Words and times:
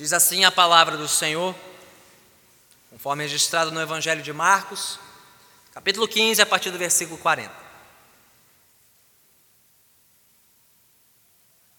Diz 0.00 0.14
assim 0.14 0.46
a 0.46 0.50
palavra 0.50 0.96
do 0.96 1.06
Senhor, 1.06 1.54
conforme 2.88 3.22
registrado 3.22 3.70
no 3.70 3.82
Evangelho 3.82 4.22
de 4.22 4.32
Marcos, 4.32 4.98
capítulo 5.74 6.08
15, 6.08 6.40
a 6.40 6.46
partir 6.46 6.70
do 6.70 6.78
versículo 6.78 7.18
40. 7.18 7.54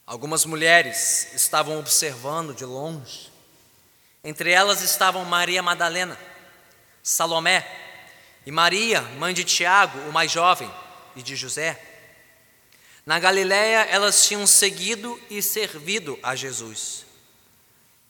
Algumas 0.06 0.46
mulheres 0.46 1.34
estavam 1.34 1.80
observando 1.80 2.54
de 2.54 2.64
longe. 2.64 3.32
Entre 4.24 4.52
elas 4.52 4.84
estavam 4.84 5.26
Maria 5.26 5.64
Madalena, 5.64 6.16
Salomé 7.02 7.66
e 8.46 8.52
Maria, 8.52 9.02
mãe 9.18 9.34
de 9.34 9.44
Tiago, 9.44 9.98
o 10.08 10.14
mais 10.14 10.32
jovem, 10.32 10.72
e 11.16 11.24
de 11.24 11.36
José. 11.36 11.82
Na 13.04 13.18
Galiléia, 13.18 13.80
elas 13.90 14.24
tinham 14.28 14.46
seguido 14.46 15.20
e 15.28 15.42
servido 15.42 16.20
a 16.22 16.36
Jesus. 16.36 17.10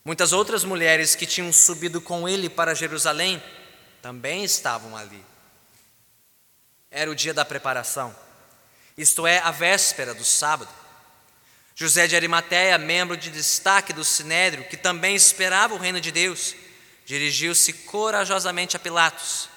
Muitas 0.03 0.33
outras 0.33 0.63
mulheres 0.63 1.15
que 1.15 1.25
tinham 1.25 1.53
subido 1.53 2.01
com 2.01 2.27
ele 2.27 2.49
para 2.49 2.73
Jerusalém 2.73 3.41
também 4.01 4.43
estavam 4.43 4.97
ali. 4.97 5.23
Era 6.89 7.09
o 7.09 7.15
dia 7.15 7.33
da 7.33 7.45
preparação, 7.45 8.15
isto 8.97 9.25
é, 9.25 9.39
a 9.39 9.51
véspera 9.51 10.13
do 10.13 10.25
sábado. 10.25 10.71
José 11.73 12.05
de 12.05 12.15
Arimateia, 12.15 12.77
membro 12.77 13.15
de 13.15 13.29
destaque 13.29 13.93
do 13.93 14.03
Sinédrio, 14.03 14.67
que 14.67 14.75
também 14.75 15.15
esperava 15.15 15.73
o 15.73 15.77
reino 15.77 16.01
de 16.01 16.11
Deus, 16.11 16.53
dirigiu-se 17.05 17.71
corajosamente 17.73 18.75
a 18.75 18.79
Pilatos 18.79 19.49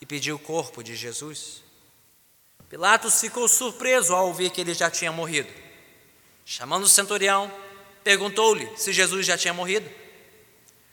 e 0.00 0.06
pediu 0.06 0.36
o 0.36 0.38
corpo 0.38 0.82
de 0.82 0.94
Jesus. 0.94 1.62
Pilatos 2.68 3.20
ficou 3.20 3.48
surpreso 3.48 4.14
ao 4.14 4.26
ouvir 4.26 4.50
que 4.50 4.60
ele 4.60 4.74
já 4.74 4.90
tinha 4.90 5.10
morrido. 5.10 5.48
Chamando 6.44 6.84
o 6.84 6.88
centurião, 6.88 7.50
perguntou-lhe 8.04 8.70
se 8.76 8.92
Jesus 8.92 9.26
já 9.26 9.36
tinha 9.36 9.54
morrido. 9.54 9.90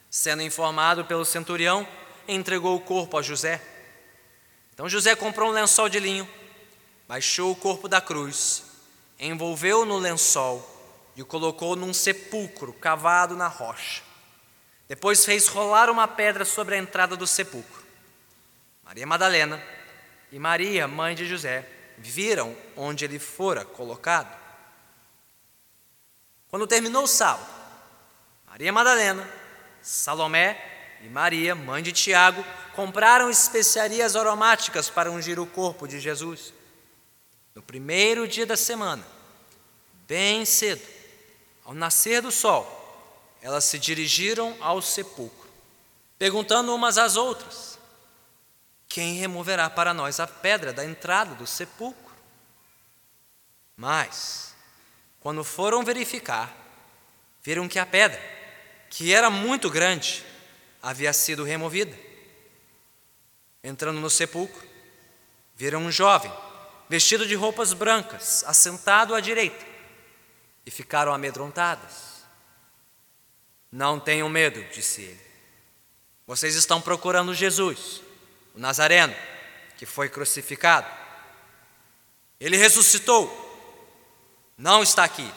Sendo 0.10 0.42
informado 0.42 1.06
pelo 1.06 1.26
centurião, 1.26 1.88
entregou 2.28 2.76
o 2.76 2.82
corpo 2.82 3.18
a 3.18 3.22
José. 3.22 3.62
Então 4.74 4.90
José 4.90 5.16
comprou 5.16 5.50
um 5.50 5.54
lençol 5.54 5.90
de 5.90 6.00
linho, 6.00 6.28
baixou 7.08 7.52
o 7.52 7.56
corpo 7.56 7.88
da 7.88 8.02
cruz, 8.02 8.64
envolveu 9.20 9.86
no 9.86 9.98
lençol 9.98 10.68
e 11.16 11.22
o 11.22 11.26
colocou 11.26 11.76
num 11.76 11.94
sepulcro 11.94 12.74
cavado 12.74 13.36
na 13.36 13.48
rocha. 13.48 14.02
Depois 14.88 15.24
fez 15.24 15.48
rolar 15.48 15.90
uma 15.90 16.08
pedra 16.08 16.44
sobre 16.44 16.76
a 16.76 16.78
entrada 16.78 17.16
do 17.16 17.28
sepulcro. 17.28 17.82
Maria 18.84 19.06
Madalena 19.08 19.62
e 20.32 20.40
Maria, 20.40 20.88
mãe 20.88 21.16
de 21.16 21.26
José, 21.26 21.66
viram 21.98 22.56
onde 22.76 23.06
ele 23.06 23.20
fora 23.20 23.64
colocado. 23.64 24.41
Quando 26.52 26.68
terminou 26.68 27.06
o 27.06 27.08
sábado, 27.08 27.50
Maria 28.46 28.74
Madalena, 28.74 29.28
Salomé 29.82 31.00
e 31.02 31.08
Maria, 31.08 31.56
mãe 31.56 31.82
de 31.82 31.94
Tiago, 31.94 32.44
compraram 32.76 33.30
especiarias 33.30 34.18
aromáticas 34.18 34.90
para 34.90 35.10
ungir 35.10 35.40
o 35.40 35.48
corpo 35.48 35.88
de 35.88 35.98
Jesus. 35.98 36.54
No 37.56 37.62
primeiro 37.62 38.28
dia 38.28 38.46
da 38.46 38.58
semana, 38.58 39.08
bem 40.06 40.44
cedo, 40.44 40.86
ao 41.64 41.74
nascer 41.74 42.22
do 42.22 42.32
sol, 42.32 42.78
elas 43.42 43.64
se 43.64 43.80
dirigiram 43.80 44.56
ao 44.60 44.82
sepulcro, 44.82 45.50
perguntando 46.20 46.76
umas 46.76 46.98
às 46.98 47.16
outras: 47.16 47.80
Quem 48.90 49.16
removerá 49.16 49.70
para 49.70 49.94
nós 49.94 50.20
a 50.20 50.28
pedra 50.28 50.74
da 50.74 50.84
entrada 50.84 51.34
do 51.34 51.48
sepulcro? 51.48 52.12
Mas, 53.76 54.51
quando 55.22 55.44
foram 55.44 55.86
verificar, 55.86 56.52
viram 57.44 57.68
que 57.68 57.80
a 57.80 57.86
pedra, 57.86 58.20
que 58.90 59.14
era 59.14 59.30
muito 59.30 59.70
grande, 59.70 60.26
havia 60.82 61.14
sido 61.14 61.44
removida. 61.44 61.96
Entrando 63.64 64.00
no 64.00 64.10
sepulcro, 64.10 64.68
viram 65.56 65.84
um 65.84 65.92
jovem, 65.92 66.34
vestido 66.90 67.28
de 67.28 67.36
roupas 67.36 67.72
brancas, 67.72 68.44
assentado 68.46 69.14
à 69.14 69.20
direita, 69.20 69.64
e 70.66 70.72
ficaram 70.72 71.14
amedrontadas. 71.14 72.26
Não 73.72 74.00
tenham 74.00 74.28
medo, 74.28 74.64
disse 74.74 75.04
ele. 75.04 75.22
Vocês 76.26 76.56
estão 76.56 76.82
procurando 76.82 77.36
Jesus, 77.36 78.02
o 78.56 78.60
Nazareno, 78.60 79.16
que 79.78 79.86
foi 79.86 80.10
crucificado. 80.10 80.90
Ele 82.40 82.58
ressuscitou 82.58 83.51
não 84.62 84.84
está 84.84 85.04
aqui. 85.04 85.30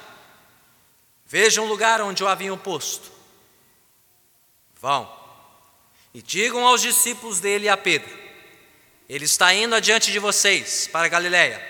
Vejam 1.24 1.64
o 1.64 1.68
lugar 1.68 2.02
onde 2.02 2.22
o 2.22 2.28
haviam 2.28 2.58
posto. 2.58 3.10
Vão 4.78 5.10
e 6.12 6.20
digam 6.20 6.66
aos 6.66 6.82
discípulos 6.82 7.40
dele 7.40 7.64
e 7.64 7.68
a 7.70 7.76
Pedro: 7.76 8.16
Ele 9.08 9.24
está 9.24 9.52
indo 9.54 9.74
adiante 9.74 10.12
de 10.12 10.18
vocês 10.18 10.86
para 10.88 11.08
Galiléia. 11.08 11.60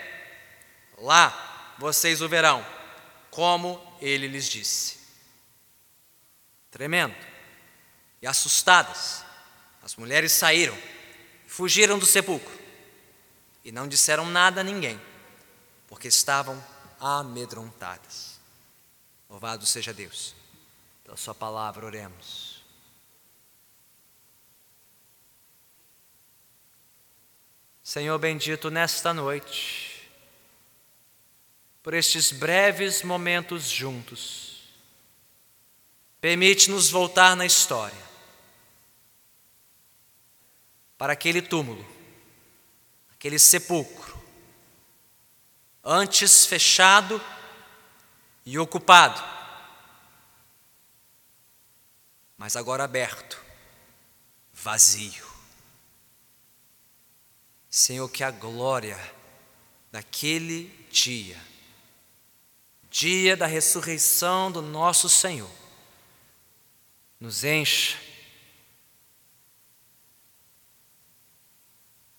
Lá 0.98 1.74
vocês 1.78 2.20
o 2.20 2.28
verão, 2.28 2.66
como 3.30 3.80
ele 4.00 4.26
lhes 4.26 4.48
disse. 4.48 4.98
Tremendo 6.72 7.14
e 8.20 8.26
assustadas, 8.26 9.24
as 9.80 9.94
mulheres 9.94 10.32
saíram, 10.32 10.76
fugiram 11.46 12.00
do 12.00 12.06
sepulcro 12.06 12.52
e 13.64 13.70
não 13.70 13.86
disseram 13.86 14.26
nada 14.26 14.60
a 14.60 14.64
ninguém, 14.64 15.00
porque 15.86 16.08
estavam 16.08 16.73
amedrontadas. 17.04 18.40
Louvado 19.28 19.66
seja 19.66 19.92
Deus. 19.92 20.34
Pela 21.04 21.18
Sua 21.18 21.34
palavra, 21.34 21.84
oremos. 21.84 22.64
Senhor 27.82 28.18
bendito, 28.18 28.70
nesta 28.70 29.12
noite, 29.12 30.08
por 31.82 31.92
estes 31.92 32.32
breves 32.32 33.02
momentos 33.02 33.68
juntos, 33.68 34.62
permite-nos 36.22 36.90
voltar 36.90 37.36
na 37.36 37.44
história, 37.44 38.02
para 40.96 41.12
aquele 41.12 41.42
túmulo, 41.42 41.84
aquele 43.12 43.38
sepulcro, 43.38 44.13
antes 45.84 46.46
fechado 46.46 47.20
e 48.46 48.58
ocupado, 48.58 49.22
mas 52.38 52.56
agora 52.56 52.84
aberto, 52.84 53.42
vazio. 54.52 55.26
Senhor, 57.68 58.08
que 58.08 58.24
a 58.24 58.30
glória 58.30 58.98
daquele 59.90 60.68
dia, 60.90 61.40
dia 62.88 63.36
da 63.36 63.46
ressurreição 63.46 64.50
do 64.50 64.62
nosso 64.62 65.08
Senhor, 65.08 65.50
nos 67.20 67.44
encha 67.44 67.98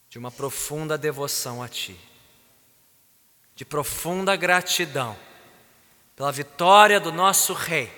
de 0.09 0.19
uma 0.19 0.31
profunda 0.31 0.97
devoção 0.97 1.63
a 1.63 1.69
Ti 1.69 2.14
de 3.55 3.63
profunda 3.63 4.35
gratidão 4.35 5.17
pela 6.15 6.31
vitória 6.31 6.99
do 6.99 7.11
nosso 7.11 7.53
Rei, 7.53 7.91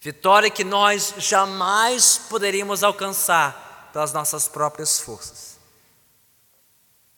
vitória 0.00 0.50
que 0.50 0.64
nós 0.64 1.14
jamais 1.18 2.18
poderíamos 2.28 2.82
alcançar 2.82 3.90
pelas 3.92 4.12
nossas 4.12 4.48
próprias 4.48 5.00
forças, 5.00 5.58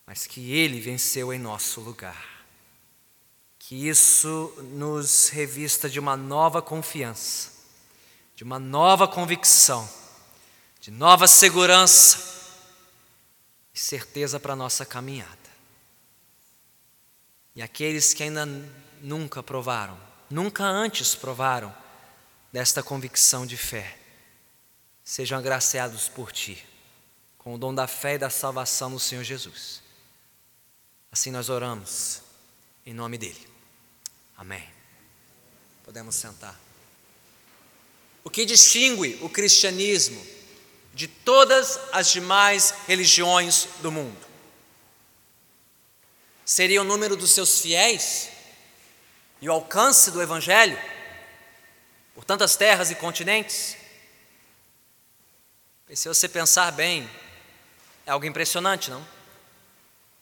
mas 0.07 0.27
que 0.27 0.53
Ele 0.53 0.81
venceu 0.81 1.33
em 1.33 1.39
nosso 1.39 1.81
lugar. 1.81 2.37
Que 3.59 3.89
isso 3.89 4.55
nos 4.75 5.29
revista 5.31 5.91
de 5.91 5.99
uma 5.99 6.17
nova 6.17 6.63
confiança, 6.63 7.51
de 8.37 8.45
uma 8.45 8.61
nova 8.61 9.09
convicção, 9.09 9.89
de 10.81 10.93
nova 10.93 11.27
segurança 11.27 12.37
e 13.75 13.79
certeza 13.79 14.39
para 14.39 14.53
a 14.53 14.57
nossa 14.57 14.87
caminhada. 14.87 15.46
E 17.57 17.63
aqueles 17.63 18.13
que 18.13 18.23
ainda 18.23 18.47
nunca 19.01 19.43
provaram, 19.43 19.99
nunca 20.29 20.63
antes 20.63 21.15
provaram 21.15 21.75
desta 22.53 22.83
convicção 22.83 23.47
de 23.47 23.57
fé, 23.57 23.99
sejam 25.03 25.39
agraciados 25.39 26.07
por 26.07 26.31
Ti, 26.31 26.63
com 27.39 27.55
o 27.55 27.59
dom 27.59 27.75
da 27.75 27.87
fé 27.87 28.15
e 28.15 28.19
da 28.19 28.29
salvação 28.29 28.91
no 28.91 29.01
Senhor 29.01 29.25
Jesus. 29.25 29.83
Assim 31.11 31.31
nós 31.31 31.49
oramos, 31.49 32.21
em 32.85 32.93
nome 32.93 33.17
dEle. 33.17 33.49
Amém. 34.37 34.69
Podemos 35.83 36.15
sentar. 36.15 36.61
O 38.23 38.29
que 38.29 38.45
distingue 38.45 39.19
o 39.23 39.31
cristianismo 39.31 40.23
de 40.93 41.09
todas 41.09 41.81
as 41.91 42.11
demais 42.11 42.75
religiões 42.87 43.69
do 43.81 43.91
mundo? 43.91 44.36
Seria 46.47 46.81
o 46.81 46.85
número 46.85 47.15
dos 47.15 47.33
seus 47.33 47.61
fiéis 47.61 48.31
e 49.43 49.49
o 49.51 49.53
alcance 49.53 50.11
do 50.11 50.23
Evangelho? 50.23 50.79
por 52.17 52.25
tantas 52.25 52.57
terras 52.57 52.91
e 52.91 52.95
continentes. 52.95 53.77
E 55.87 55.95
se 55.95 56.09
você 56.09 56.27
pensar 56.27 56.73
bem, 56.73 57.09
é 58.07 58.11
algo 58.11 58.25
impressionante, 58.25 58.91
não? 58.91 59.07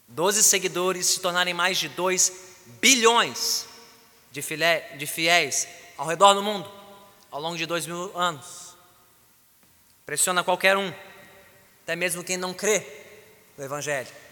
Doze 0.08 0.42
seguidores 0.42 1.06
se 1.06 1.20
tornarem 1.20 1.54
mais 1.54 1.78
de 1.78 1.88
dois 1.88 2.32
bilhões 2.80 3.66
de, 4.32 4.42
de 4.98 5.06
fiéis 5.06 5.68
ao 5.96 6.04
redor 6.04 6.34
do 6.34 6.42
mundo, 6.42 6.68
ao 7.30 7.40
longo 7.40 7.56
de 7.56 7.64
dois 7.64 7.86
mil 7.86 8.10
anos. 8.18 8.76
Impressiona 10.02 10.42
qualquer 10.42 10.76
um, 10.76 10.92
até 11.84 11.94
mesmo 11.94 12.24
quem 12.24 12.36
não 12.36 12.52
crê 12.52 12.84
no 13.56 13.64
Evangelho. 13.64 14.23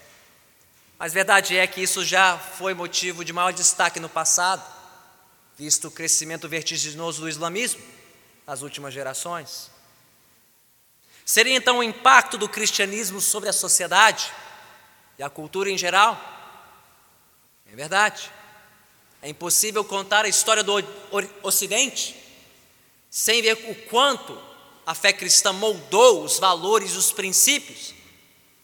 Mas 1.02 1.12
verdade 1.12 1.56
é 1.56 1.66
que 1.66 1.80
isso 1.80 2.04
já 2.04 2.38
foi 2.38 2.74
motivo 2.74 3.24
de 3.24 3.32
maior 3.32 3.52
destaque 3.52 3.98
no 3.98 4.08
passado, 4.08 4.64
visto 5.58 5.88
o 5.88 5.90
crescimento 5.90 6.48
vertiginoso 6.48 7.22
do 7.22 7.28
islamismo 7.28 7.82
nas 8.46 8.62
últimas 8.62 8.94
gerações. 8.94 9.68
Seria 11.26 11.56
então 11.56 11.78
o 11.78 11.82
impacto 11.82 12.38
do 12.38 12.48
cristianismo 12.48 13.20
sobre 13.20 13.48
a 13.48 13.52
sociedade 13.52 14.32
e 15.18 15.24
a 15.24 15.28
cultura 15.28 15.68
em 15.68 15.76
geral? 15.76 16.16
É 17.66 17.74
verdade. 17.74 18.30
É 19.20 19.28
impossível 19.28 19.84
contar 19.84 20.24
a 20.24 20.28
história 20.28 20.62
do 20.62 20.72
Ocidente 21.42 22.14
sem 23.10 23.42
ver 23.42 23.54
o 23.54 23.74
quanto 23.88 24.40
a 24.86 24.94
fé 24.94 25.12
cristã 25.12 25.52
moldou 25.52 26.22
os 26.22 26.38
valores 26.38 26.92
e 26.92 26.96
os 26.96 27.10
princípios 27.10 27.92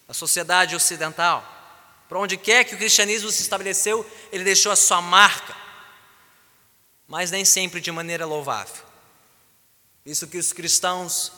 da 0.06 0.14
sociedade 0.14 0.76
ocidental. 0.76 1.57
Para 2.08 2.19
onde 2.19 2.37
quer 2.37 2.64
que 2.64 2.75
o 2.75 2.78
cristianismo 2.78 3.31
se 3.31 3.43
estabeleceu, 3.43 4.08
ele 4.32 4.44
deixou 4.44 4.72
a 4.72 4.76
sua 4.76 5.02
marca, 5.02 5.55
mas 7.06 7.31
nem 7.31 7.44
sempre 7.44 7.81
de 7.81 7.93
maneira 7.93 8.25
louvável. 8.25 8.84
Isso 10.06 10.26
que 10.26 10.38
os 10.38 10.52
cristãos 10.52 11.32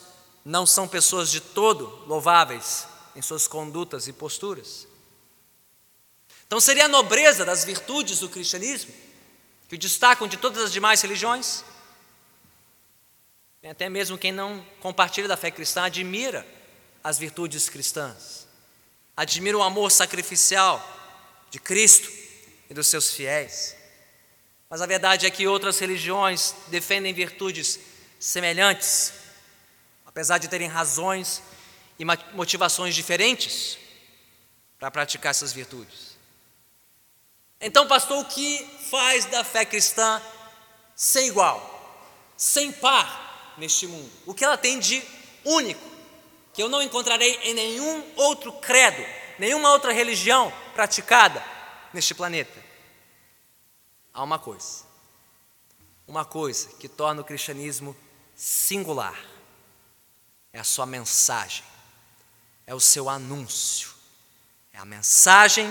não 0.44 0.64
são 0.64 0.86
pessoas 0.86 1.30
de 1.30 1.40
todo 1.40 2.04
louváveis 2.06 2.86
em 3.16 3.22
suas 3.22 3.48
condutas 3.48 4.06
e 4.06 4.12
posturas. 4.12 4.86
Então 6.46 6.60
seria 6.60 6.86
a 6.86 6.88
nobreza 6.88 7.44
das 7.44 7.64
virtudes 7.64 8.20
do 8.20 8.28
cristianismo 8.28 8.92
que 9.68 9.76
o 9.76 9.78
destacam 9.78 10.26
de 10.26 10.36
todas 10.36 10.64
as 10.64 10.72
demais 10.72 11.00
religiões? 11.00 11.64
Até 13.62 13.88
mesmo 13.88 14.18
quem 14.18 14.32
não 14.32 14.64
compartilha 14.80 15.28
da 15.28 15.36
fé 15.36 15.50
cristã 15.50 15.82
admira 15.82 16.46
as 17.04 17.18
virtudes 17.18 17.68
cristãs, 17.68 18.48
admira 19.20 19.58
o 19.58 19.62
amor 19.62 19.90
sacrificial 19.90 20.82
de 21.50 21.60
Cristo 21.60 22.10
e 22.70 22.72
dos 22.72 22.86
seus 22.86 23.12
fiéis. 23.12 23.76
Mas 24.70 24.80
a 24.80 24.86
verdade 24.86 25.26
é 25.26 25.30
que 25.30 25.46
outras 25.46 25.78
religiões 25.78 26.54
defendem 26.68 27.12
virtudes 27.12 27.78
semelhantes, 28.18 29.12
apesar 30.06 30.38
de 30.38 30.48
terem 30.48 30.68
razões 30.68 31.42
e 31.98 32.04
motivações 32.32 32.94
diferentes 32.94 33.76
para 34.78 34.90
praticar 34.90 35.32
essas 35.32 35.52
virtudes. 35.52 36.16
Então, 37.60 37.86
pastor, 37.86 38.24
o 38.24 38.24
que 38.24 38.66
faz 38.90 39.26
da 39.26 39.44
fé 39.44 39.66
cristã 39.66 40.22
sem 40.96 41.28
igual, 41.28 42.24
sem 42.38 42.72
par 42.72 43.54
neste 43.58 43.86
mundo? 43.86 44.10
O 44.24 44.32
que 44.32 44.46
ela 44.46 44.56
tem 44.56 44.78
de 44.78 45.02
único, 45.44 45.89
que 46.60 46.62
eu 46.62 46.68
não 46.68 46.82
encontrarei 46.82 47.36
em 47.42 47.54
nenhum 47.54 48.04
outro 48.16 48.52
credo, 48.52 49.02
nenhuma 49.38 49.70
outra 49.70 49.94
religião 49.94 50.52
praticada 50.74 51.42
neste 51.90 52.14
planeta? 52.14 52.62
Há 54.12 54.22
uma 54.22 54.38
coisa, 54.38 54.84
uma 56.06 56.22
coisa 56.22 56.68
que 56.78 56.86
torna 56.86 57.22
o 57.22 57.24
cristianismo 57.24 57.96
singular 58.36 59.18
é 60.52 60.60
a 60.60 60.64
sua 60.64 60.84
mensagem, 60.84 61.64
é 62.66 62.74
o 62.74 62.80
seu 62.80 63.08
anúncio, 63.08 63.88
é 64.70 64.76
a 64.76 64.84
mensagem 64.84 65.66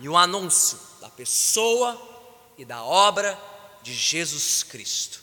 e 0.00 0.08
o 0.08 0.16
anúncio 0.16 0.80
da 1.00 1.08
pessoa 1.10 1.96
e 2.58 2.64
da 2.64 2.82
obra 2.82 3.40
de 3.84 3.94
Jesus 3.94 4.64
Cristo. 4.64 5.22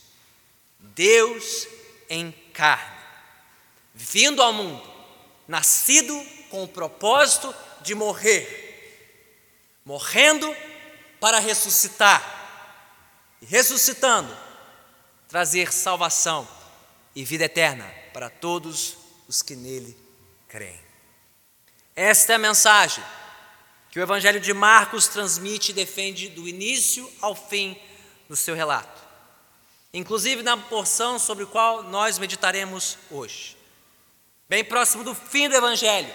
Deus 0.79 1.67
em 2.09 2.31
carne, 2.53 2.94
vindo 3.95 4.43
ao 4.43 4.51
mundo, 4.51 4.85
nascido 5.47 6.13
com 6.49 6.65
o 6.65 6.67
propósito 6.67 7.55
de 7.81 7.95
morrer, 7.95 9.79
morrendo 9.85 10.53
para 11.19 11.39
ressuscitar, 11.39 12.33
e 13.41 13.45
ressuscitando, 13.45 14.35
trazer 15.29 15.71
salvação 15.71 16.47
e 17.15 17.23
vida 17.23 17.45
eterna 17.45 17.89
para 18.13 18.29
todos 18.29 18.97
os 19.27 19.41
que 19.41 19.55
nele 19.55 19.97
creem. 20.47 20.83
Esta 21.95 22.33
é 22.33 22.35
a 22.35 22.39
mensagem 22.39 23.03
que 23.89 23.99
o 23.99 24.03
Evangelho 24.03 24.41
de 24.41 24.53
Marcos 24.53 25.07
transmite 25.07 25.71
e 25.71 25.73
defende 25.73 26.27
do 26.27 26.47
início 26.47 27.09
ao 27.21 27.33
fim 27.33 27.79
do 28.27 28.35
seu 28.35 28.55
relato, 28.55 29.01
inclusive 29.93 30.43
na 30.43 30.57
porção 30.57 31.17
sobre 31.17 31.45
a 31.45 31.47
qual 31.47 31.83
nós 31.83 32.19
meditaremos 32.19 32.97
hoje. 33.09 33.55
Bem 34.47 34.63
próximo 34.63 35.03
do 35.03 35.15
fim 35.15 35.49
do 35.49 35.55
Evangelho, 35.55 36.13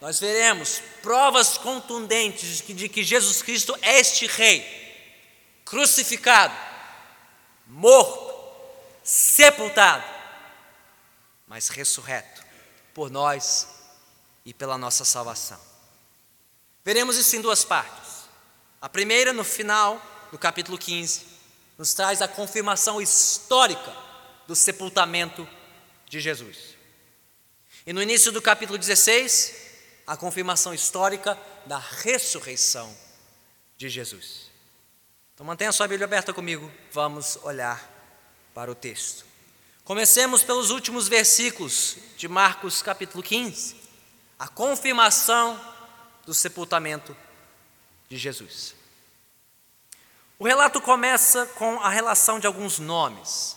nós 0.00 0.18
veremos 0.18 0.82
provas 1.02 1.58
contundentes 1.58 2.58
de 2.58 2.62
que, 2.62 2.74
de 2.74 2.88
que 2.88 3.04
Jesus 3.04 3.42
Cristo 3.42 3.76
é 3.82 4.00
este 4.00 4.26
Rei, 4.26 4.64
crucificado, 5.64 6.54
morto, 7.66 8.30
sepultado 9.04 10.20
mas 11.50 11.68
ressurreto 11.68 12.44
por 12.94 13.10
nós 13.10 13.66
e 14.46 14.54
pela 14.54 14.78
nossa 14.78 15.04
salvação. 15.04 15.60
Veremos 16.84 17.16
isso 17.16 17.34
em 17.34 17.40
duas 17.40 17.64
partes. 17.64 18.20
A 18.80 18.88
primeira, 18.88 19.32
no 19.32 19.42
final 19.42 20.00
do 20.30 20.38
capítulo 20.38 20.78
15, 20.78 21.26
nos 21.76 21.92
traz 21.92 22.22
a 22.22 22.28
confirmação 22.28 23.02
histórica 23.02 23.92
do 24.46 24.54
sepultamento 24.54 25.46
de 26.06 26.20
Jesus. 26.20 26.76
E 27.90 27.92
no 27.92 28.00
início 28.00 28.30
do 28.30 28.40
capítulo 28.40 28.78
16, 28.78 29.52
a 30.06 30.16
confirmação 30.16 30.72
histórica 30.72 31.36
da 31.66 31.76
ressurreição 31.76 32.96
de 33.76 33.88
Jesus. 33.88 34.48
Então 35.34 35.44
mantenha 35.44 35.72
sua 35.72 35.88
Bíblia 35.88 36.04
aberta 36.04 36.32
comigo, 36.32 36.70
vamos 36.92 37.36
olhar 37.42 37.84
para 38.54 38.70
o 38.70 38.76
texto. 38.76 39.26
Comecemos 39.82 40.44
pelos 40.44 40.70
últimos 40.70 41.08
versículos 41.08 41.96
de 42.16 42.28
Marcos 42.28 42.80
capítulo 42.80 43.24
15, 43.24 43.74
a 44.38 44.46
confirmação 44.46 45.60
do 46.24 46.32
sepultamento 46.32 47.16
de 48.08 48.16
Jesus. 48.16 48.72
O 50.38 50.46
relato 50.46 50.80
começa 50.80 51.44
com 51.44 51.80
a 51.80 51.88
relação 51.88 52.38
de 52.38 52.46
alguns 52.46 52.78
nomes, 52.78 53.56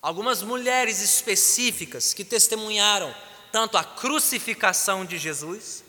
algumas 0.00 0.44
mulheres 0.44 1.00
específicas 1.00 2.14
que 2.14 2.24
testemunharam 2.24 3.12
tanto 3.52 3.76
a 3.76 3.84
crucificação 3.84 5.04
de 5.04 5.18
Jesus, 5.18 5.84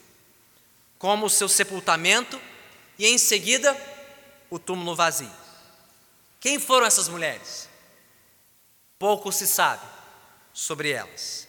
como 0.98 1.26
o 1.26 1.30
seu 1.30 1.48
sepultamento 1.48 2.40
e 2.98 3.08
em 3.08 3.18
seguida 3.18 3.76
o 4.50 4.60
túmulo 4.60 4.96
vazio. 4.96 5.32
Quem 6.40 6.60
foram 6.60 6.86
essas 6.86 7.08
mulheres? 7.08 7.70
pouco 9.00 9.32
se 9.32 9.48
sabe 9.48 9.82
sobre 10.54 10.92
elas. 10.92 11.48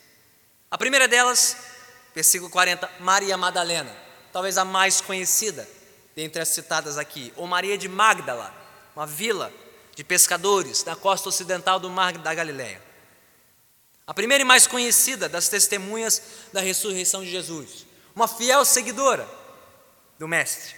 A 0.71 0.79
primeira 0.79 1.09
delas, 1.09 1.57
versículo 2.15 2.49
40, 2.49 2.89
Maria 3.01 3.37
Madalena, 3.37 3.95
talvez 4.33 4.57
a 4.57 4.65
mais 4.65 5.01
conhecida 5.01 5.69
dentre 6.15 6.41
as 6.41 6.49
citadas 6.49 6.97
aqui, 6.97 7.33
ou 7.37 7.49
Maria 7.49 7.77
de 7.77 7.89
Magdala, 7.89 8.55
uma 8.95 9.07
vila 9.07 9.53
de 9.97 10.05
pescadores 10.05 10.85
na 10.85 10.95
costa 10.95 11.29
ocidental 11.29 11.81
do 11.81 11.91
Mar 11.91 12.17
da 12.19 12.33
Galileia. 12.33 12.81
A 14.11 14.15
primeira 14.15 14.43
e 14.43 14.45
mais 14.45 14.67
conhecida 14.67 15.29
das 15.29 15.49
testemunhas 15.49 16.21
da 16.53 16.61
ressurreição 16.61 17.23
de 17.23 17.31
Jesus, 17.31 17.87
uma 18.13 18.27
fiel 18.27 18.65
seguidora 18.65 19.25
do 20.19 20.27
Mestre, 20.27 20.75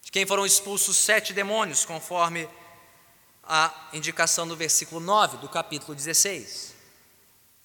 de 0.00 0.12
quem 0.12 0.24
foram 0.24 0.46
expulsos 0.46 0.96
sete 0.96 1.32
demônios, 1.32 1.84
conforme 1.84 2.48
a 3.42 3.88
indicação 3.92 4.46
do 4.46 4.54
versículo 4.54 5.00
9 5.00 5.38
do 5.38 5.48
capítulo 5.48 5.92
16. 5.92 6.72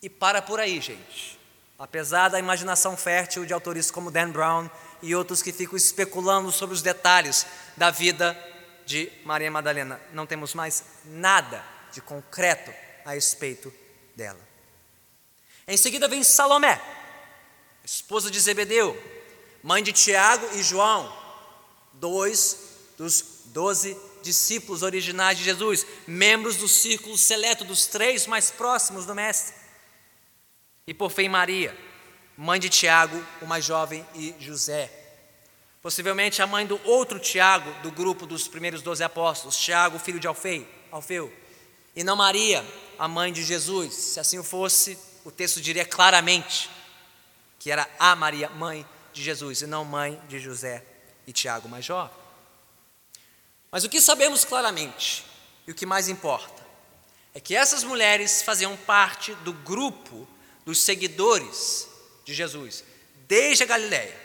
E 0.01 0.09
para 0.09 0.41
por 0.41 0.59
aí, 0.59 0.81
gente. 0.81 1.39
Apesar 1.77 2.29
da 2.29 2.39
imaginação 2.39 2.97
fértil 2.97 3.45
de 3.45 3.53
autores 3.53 3.91
como 3.91 4.09
Dan 4.09 4.31
Brown 4.31 4.67
e 4.99 5.13
outros 5.13 5.43
que 5.43 5.53
ficam 5.53 5.77
especulando 5.77 6.51
sobre 6.51 6.73
os 6.73 6.81
detalhes 6.81 7.45
da 7.77 7.91
vida 7.91 8.35
de 8.83 9.11
Maria 9.23 9.51
Madalena, 9.51 10.01
não 10.11 10.25
temos 10.25 10.55
mais 10.55 10.83
nada 11.03 11.63
de 11.93 12.01
concreto 12.01 12.73
a 13.05 13.11
respeito 13.11 13.71
dela. 14.15 14.54
Em 15.67 15.77
seguida 15.77 16.07
vem 16.07 16.23
Salomé, 16.23 16.79
esposa 17.83 18.29
de 18.29 18.39
Zebedeu, 18.39 18.95
mãe 19.63 19.81
de 19.81 19.91
Tiago 19.91 20.47
e 20.55 20.61
João, 20.61 21.11
dois 21.93 22.57
dos 22.97 23.41
doze 23.45 23.97
discípulos 24.21 24.83
originais 24.83 25.37
de 25.37 25.43
Jesus, 25.43 25.85
membros 26.07 26.57
do 26.57 26.67
círculo 26.67 27.17
seleto 27.17 27.63
dos 27.63 27.87
três 27.87 28.27
mais 28.27 28.51
próximos 28.51 29.05
do 29.05 29.15
Mestre. 29.15 29.55
E 30.85 30.93
por 30.93 31.11
fim, 31.11 31.27
Maria, 31.27 31.75
mãe 32.37 32.59
de 32.59 32.69
Tiago, 32.69 33.23
o 33.41 33.45
mais 33.47 33.65
jovem, 33.65 34.05
e 34.13 34.35
José. 34.39 34.91
Possivelmente 35.81 36.41
a 36.41 36.47
mãe 36.47 36.65
do 36.65 36.79
outro 36.83 37.19
Tiago, 37.19 37.71
do 37.81 37.91
grupo 37.91 38.25
dos 38.25 38.47
primeiros 38.47 38.81
doze 38.81 39.03
apóstolos, 39.03 39.57
Tiago, 39.57 39.99
filho 39.99 40.19
de 40.19 40.27
Alfeu, 40.27 40.67
Alfeu. 40.91 41.31
E 41.95 42.03
não 42.03 42.15
Maria, 42.15 42.65
a 42.99 43.07
mãe 43.07 43.31
de 43.31 43.43
Jesus. 43.43 43.93
Se 43.93 44.19
assim 44.19 44.43
fosse, 44.43 44.97
o 45.25 45.31
texto 45.31 45.59
diria 45.59 45.83
claramente 45.83 46.69
que 47.57 47.71
era 47.71 47.89
a 47.97 48.15
Maria, 48.15 48.47
mãe 48.47 48.87
de 49.11 49.23
Jesus, 49.23 49.63
e 49.63 49.67
não 49.67 49.83
mãe 49.83 50.21
de 50.29 50.39
José 50.39 50.85
e 51.25 51.33
Tiago, 51.33 51.67
mais 51.67 51.83
jovem. 51.83 52.15
Mas 53.71 53.83
o 53.83 53.89
que 53.89 53.99
sabemos 53.99 54.45
claramente, 54.45 55.25
e 55.65 55.71
o 55.71 55.75
que 55.75 55.85
mais 55.85 56.07
importa, 56.07 56.63
é 57.33 57.39
que 57.39 57.55
essas 57.55 57.83
mulheres 57.83 58.43
faziam 58.43 58.77
parte 58.77 59.33
do 59.35 59.51
grupo 59.51 60.27
dos 60.63 60.79
seguidores 60.81 61.87
de 62.23 62.33
Jesus, 62.33 62.83
desde 63.27 63.63
a 63.63 63.67
Galiléia, 63.67 64.15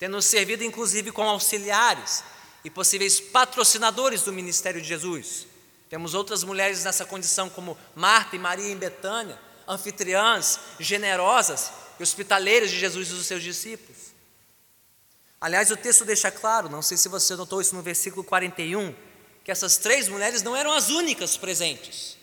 tendo 0.00 0.20
servido 0.20 0.64
inclusive 0.64 1.12
como 1.12 1.30
auxiliares 1.30 2.24
e 2.64 2.70
possíveis 2.70 3.20
patrocinadores 3.20 4.22
do 4.22 4.32
ministério 4.32 4.82
de 4.82 4.88
Jesus. 4.88 5.46
Temos 5.88 6.12
outras 6.12 6.42
mulheres 6.42 6.82
nessa 6.82 7.04
condição, 7.04 7.48
como 7.48 7.78
Marta 7.94 8.34
e 8.34 8.38
Maria 8.38 8.68
em 8.68 8.76
Betânia, 8.76 9.45
anfitriãs, 9.66 10.58
generosas 10.78 11.72
e 11.98 12.02
hospitaleiras 12.02 12.70
de 12.70 12.78
Jesus 12.78 13.08
e 13.08 13.12
dos 13.12 13.26
seus 13.26 13.42
discípulos. 13.42 14.14
Aliás, 15.40 15.70
o 15.70 15.76
texto 15.76 16.04
deixa 16.04 16.30
claro, 16.30 16.68
não 16.68 16.82
sei 16.82 16.96
se 16.96 17.08
você 17.08 17.36
notou 17.36 17.60
isso 17.60 17.74
no 17.74 17.82
versículo 17.82 18.24
41, 18.24 18.94
que 19.44 19.50
essas 19.50 19.76
três 19.76 20.08
mulheres 20.08 20.42
não 20.42 20.56
eram 20.56 20.72
as 20.72 20.88
únicas 20.88 21.36
presentes. 21.36 22.16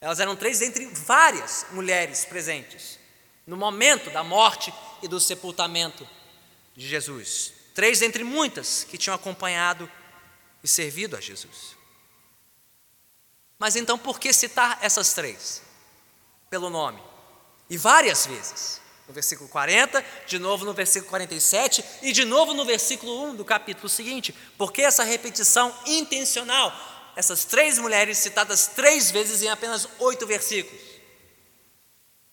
Elas 0.00 0.20
eram 0.20 0.34
três 0.34 0.62
entre 0.62 0.86
várias 0.86 1.66
mulheres 1.70 2.24
presentes 2.24 2.98
no 3.46 3.56
momento 3.56 4.10
da 4.10 4.22
morte 4.22 4.72
e 5.02 5.08
do 5.08 5.20
sepultamento 5.20 6.08
de 6.76 6.88
Jesus. 6.88 7.52
Três 7.74 8.02
entre 8.02 8.24
muitas 8.24 8.84
que 8.84 8.98
tinham 8.98 9.14
acompanhado 9.14 9.90
e 10.62 10.68
servido 10.68 11.16
a 11.16 11.20
Jesus. 11.20 11.76
Mas 13.58 13.76
então, 13.76 13.98
por 13.98 14.18
que 14.18 14.32
citar 14.32 14.78
essas 14.82 15.12
três? 15.12 15.62
Pelo 16.52 16.68
nome. 16.68 17.02
E 17.70 17.78
várias 17.78 18.26
vezes. 18.26 18.78
No 19.08 19.14
versículo 19.14 19.48
40, 19.48 20.04
de 20.26 20.38
novo 20.38 20.66
no 20.66 20.74
versículo 20.74 21.08
47 21.08 21.82
e 22.02 22.12
de 22.12 22.26
novo 22.26 22.52
no 22.52 22.62
versículo 22.66 23.24
1 23.30 23.36
do 23.36 23.44
capítulo 23.44 23.88
seguinte. 23.88 24.34
Por 24.58 24.70
que 24.70 24.82
essa 24.82 25.02
repetição 25.02 25.74
intencional? 25.86 26.70
Essas 27.16 27.46
três 27.46 27.78
mulheres 27.78 28.18
citadas 28.18 28.66
três 28.66 29.10
vezes 29.10 29.40
em 29.40 29.48
apenas 29.48 29.88
oito 29.98 30.26
versículos. 30.26 30.78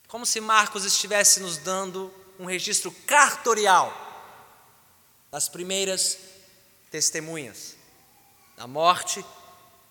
Como 0.06 0.26
se 0.26 0.38
Marcos 0.38 0.84
estivesse 0.84 1.40
nos 1.40 1.56
dando 1.56 2.12
um 2.38 2.44
registro 2.44 2.92
cartorial 3.06 3.90
das 5.30 5.48
primeiras 5.48 6.18
testemunhas 6.90 7.74
da 8.54 8.66
morte 8.66 9.24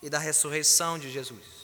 e 0.03 0.09
da 0.09 0.19
ressurreição 0.19 0.99
de 0.99 1.09
Jesus. 1.09 1.58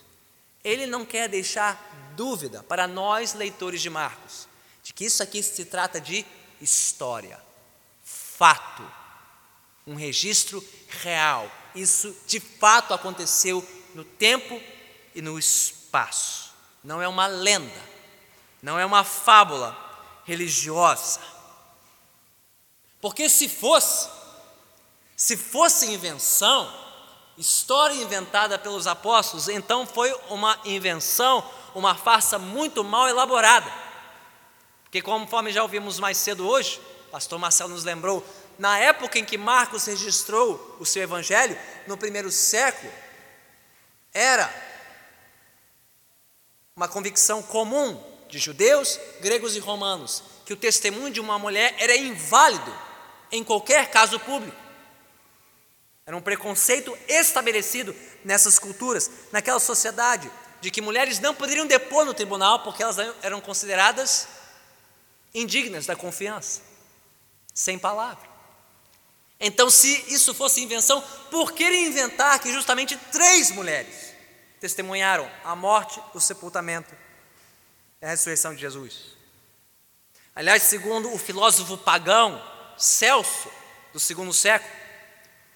Ele 0.65 0.88
não 0.88 1.05
quer 1.05 1.29
deixar 1.29 2.12
dúvida 2.15 2.63
para 2.63 2.88
nós, 2.88 3.36
leitores 3.36 3.84
de 3.84 3.89
Marcos, 3.89 4.48
de 4.81 4.93
que 4.93 5.05
isso 5.05 5.22
aqui 5.22 5.43
se 5.43 5.63
trata 5.65 6.01
de 6.01 6.25
história, 6.60 7.39
fato, 8.03 8.84
um 9.86 9.93
registro 9.93 10.65
real. 11.03 11.50
Isso 11.75 12.15
de 12.25 12.39
fato 12.39 12.95
aconteceu 12.95 13.63
no 13.93 14.03
tempo 14.03 14.60
e 15.13 15.22
no 15.22 15.38
espaço. 15.38 16.51
Não 16.84 17.00
é 17.00 17.07
uma 17.07 17.27
lenda, 17.27 17.84
não 18.60 18.79
é 18.79 18.86
uma 18.86 19.03
fábula 19.03 19.77
religiosa. 20.25 21.22
Porque 23.00 23.29
se 23.29 23.48
fosse, 23.48 24.10
se 25.15 25.38
fosse 25.38 25.86
invenção, 25.91 26.85
história 27.38 27.96
inventada 27.96 28.58
pelos 28.58 28.88
apóstolos, 28.88 29.50
então 29.50 29.86
foi 29.86 30.13
uma 30.30 30.60
invenção, 30.65 31.48
uma 31.74 31.96
farsa 31.96 32.39
muito 32.39 32.84
mal 32.84 33.08
elaborada. 33.08 33.72
Porque, 34.84 35.01
conforme 35.01 35.51
já 35.51 35.62
ouvimos 35.62 36.00
mais 36.00 36.18
cedo 36.18 36.48
hoje, 36.48 36.80
pastor 37.12 37.38
Marcelo 37.38 37.72
nos 37.72 37.84
lembrou, 37.84 38.25
na 38.58 38.77
época 38.80 39.20
em 39.20 39.25
que 39.25 39.38
Marcos 39.38 39.86
registrou 39.86 40.77
o 40.80 40.86
seu 40.86 41.04
evangelho, 41.04 41.58
no 41.88 41.98
primeiro 41.98 42.32
século, 42.32 42.92
era 44.13 44.50
uma 46.75 46.88
convicção 46.88 47.44
comum 47.44 48.01
de 48.30 48.39
judeus, 48.39 49.00
gregos 49.20 49.56
e 49.56 49.60
romanos, 49.60 50.24
que 50.46 50.54
o 50.54 50.58
testemunho 50.58 51.12
de 51.12 51.20
uma 51.20 51.38
mulher 51.38 51.75
era 51.77 51.96
inválido 51.96 52.74
em 53.32 53.44
qualquer 53.44 53.89
caso 53.89 54.20
público. 54.20 54.64
Era 56.06 56.16
um 56.16 56.22
preconceito 56.22 56.96
estabelecido 57.08 57.96
nessas 58.24 58.60
culturas, 58.60 59.10
naquela 59.32 59.60
sociedade, 59.60 60.30
de 60.62 60.70
que 60.70 60.82
mulheres 60.82 61.20
não 61.20 61.34
poderiam 61.34 61.66
depor 61.66 62.06
no 62.06 62.14
tribunal 62.14 62.64
porque 62.64 62.84
elas 62.84 62.98
eram 63.22 63.42
consideradas 63.42 64.28
indignas 65.34 65.86
da 65.86 65.96
confiança, 65.96 66.62
sem 67.54 67.78
palavra. 67.78 68.36
Então, 69.40 69.70
se 69.70 70.14
isso 70.14 70.34
fosse 70.34 70.62
invenção, 70.62 71.02
por 71.30 71.52
que 71.52 71.64
inventar 71.64 72.40
que 72.40 72.54
justamente 72.54 72.96
três 73.12 73.52
mulheres 73.52 74.14
testemunharam 74.60 75.30
a 75.44 75.56
morte, 75.56 76.00
o 76.14 76.20
sepultamento 76.20 76.96
e 78.02 78.06
a 78.06 78.10
ressurreição 78.10 78.54
de 78.54 78.62
Jesus? 78.62 79.16
Aliás, 80.36 80.64
segundo 80.64 81.14
o 81.14 81.18
filósofo 81.18 81.78
pagão 81.78 82.42
Celso, 82.78 83.50
do 83.92 84.00
segundo 84.00 84.34
século, 84.34 84.85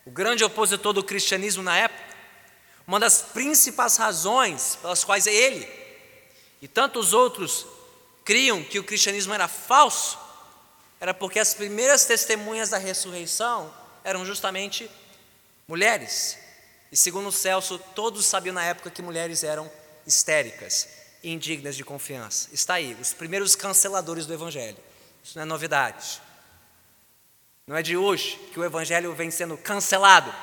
o 0.09 0.11
grande 0.11 0.43
opositor 0.43 0.91
do 0.91 1.03
cristianismo 1.03 1.61
na 1.61 1.77
época, 1.77 2.03
uma 2.87 2.99
das 2.99 3.21
principais 3.21 3.95
razões 3.95 4.75
pelas 4.81 5.03
quais 5.03 5.27
ele 5.27 5.69
e 6.59 6.67
tantos 6.67 7.13
outros 7.13 7.67
criam 8.25 8.63
que 8.63 8.79
o 8.79 8.83
cristianismo 8.83 9.35
era 9.35 9.47
falso, 9.47 10.17
era 10.99 11.13
porque 11.13 11.37
as 11.37 11.53
primeiras 11.53 12.05
testemunhas 12.05 12.71
da 12.71 12.79
ressurreição 12.79 13.71
eram 14.03 14.25
justamente 14.25 14.89
mulheres. 15.67 16.39
E 16.91 16.97
segundo 16.97 17.31
Celso, 17.31 17.77
todos 17.93 18.25
sabiam 18.25 18.55
na 18.55 18.65
época 18.65 18.89
que 18.89 19.03
mulheres 19.03 19.43
eram 19.43 19.71
histéricas 20.07 20.89
e 21.21 21.31
indignas 21.31 21.75
de 21.75 21.83
confiança. 21.83 22.49
Está 22.51 22.73
aí, 22.73 22.97
os 22.99 23.13
primeiros 23.13 23.55
canceladores 23.55 24.25
do 24.25 24.33
evangelho. 24.33 24.79
Isso 25.23 25.37
não 25.37 25.43
é 25.43 25.45
novidade. 25.45 26.19
Não 27.69 27.75
é 27.75 27.83
de 27.83 27.95
hoje 27.95 28.35
que 28.51 28.59
o 28.59 28.65
Evangelho 28.65 29.13
vem 29.13 29.29
sendo 29.29 29.55
cancelado 29.55 30.33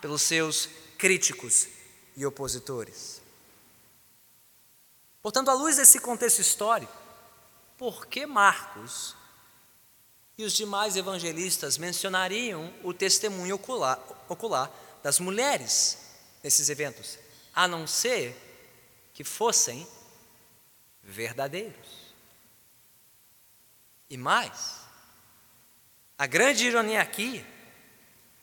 pelos 0.00 0.22
seus 0.22 0.68
críticos 0.96 1.66
e 2.16 2.24
opositores. 2.24 3.20
Portanto, 5.20 5.50
à 5.50 5.54
luz 5.54 5.74
desse 5.74 5.98
contexto 5.98 6.38
histórico, 6.38 6.96
por 7.76 8.06
que 8.06 8.24
Marcos 8.26 9.16
e 10.38 10.44
os 10.44 10.52
demais 10.52 10.94
evangelistas 10.94 11.76
mencionariam 11.78 12.72
o 12.84 12.94
testemunho 12.94 13.56
ocular, 13.56 13.98
ocular 14.28 14.70
das 15.02 15.18
mulheres 15.18 15.98
nesses 16.44 16.68
eventos, 16.68 17.18
a 17.52 17.66
não 17.66 17.88
ser 17.88 18.36
que 19.12 19.24
fossem 19.24 19.84
verdadeiros? 21.02 22.14
E 24.08 24.16
mais, 24.16 24.86
a 26.18 26.26
grande 26.26 26.66
ironia 26.66 27.00
aqui 27.00 27.46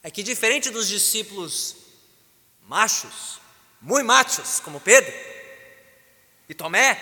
é 0.02 0.10
que, 0.10 0.24
diferente 0.24 0.70
dos 0.70 0.88
discípulos 0.88 1.76
machos, 2.64 3.42
muito 3.82 4.06
machos, 4.06 4.62
como 4.62 4.80
Pedro 4.80 5.14
e 6.48 6.54
Tomé, 6.54 6.98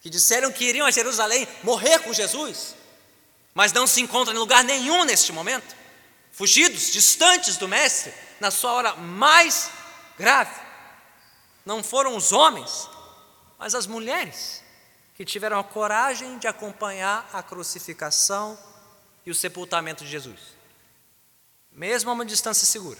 que 0.00 0.08
disseram 0.08 0.52
que 0.52 0.64
iriam 0.64 0.86
a 0.86 0.90
Jerusalém 0.90 1.48
morrer 1.64 1.98
com 1.98 2.12
Jesus, 2.12 2.76
mas 3.52 3.72
não 3.72 3.88
se 3.88 4.00
encontram 4.00 4.36
em 4.36 4.38
lugar 4.38 4.62
nenhum 4.62 5.04
neste 5.04 5.32
momento, 5.32 5.74
fugidos, 6.30 6.92
distantes 6.92 7.56
do 7.56 7.66
Mestre, 7.66 8.14
na 8.38 8.52
sua 8.52 8.72
hora 8.72 8.94
mais 8.94 9.68
grave. 10.16 10.54
Não 11.66 11.82
foram 11.82 12.16
os 12.16 12.30
homens, 12.30 12.88
mas 13.58 13.74
as 13.74 13.86
mulheres 13.86 14.62
que 15.16 15.24
tiveram 15.24 15.58
a 15.58 15.64
coragem 15.64 16.38
de 16.38 16.46
acompanhar 16.46 17.28
a 17.32 17.42
crucificação 17.42 18.56
e 19.24 19.30
o 19.30 19.34
sepultamento 19.34 20.04
de 20.04 20.10
Jesus, 20.10 20.40
mesmo 21.72 22.10
a 22.10 22.12
uma 22.12 22.24
distância 22.24 22.66
segura. 22.66 22.98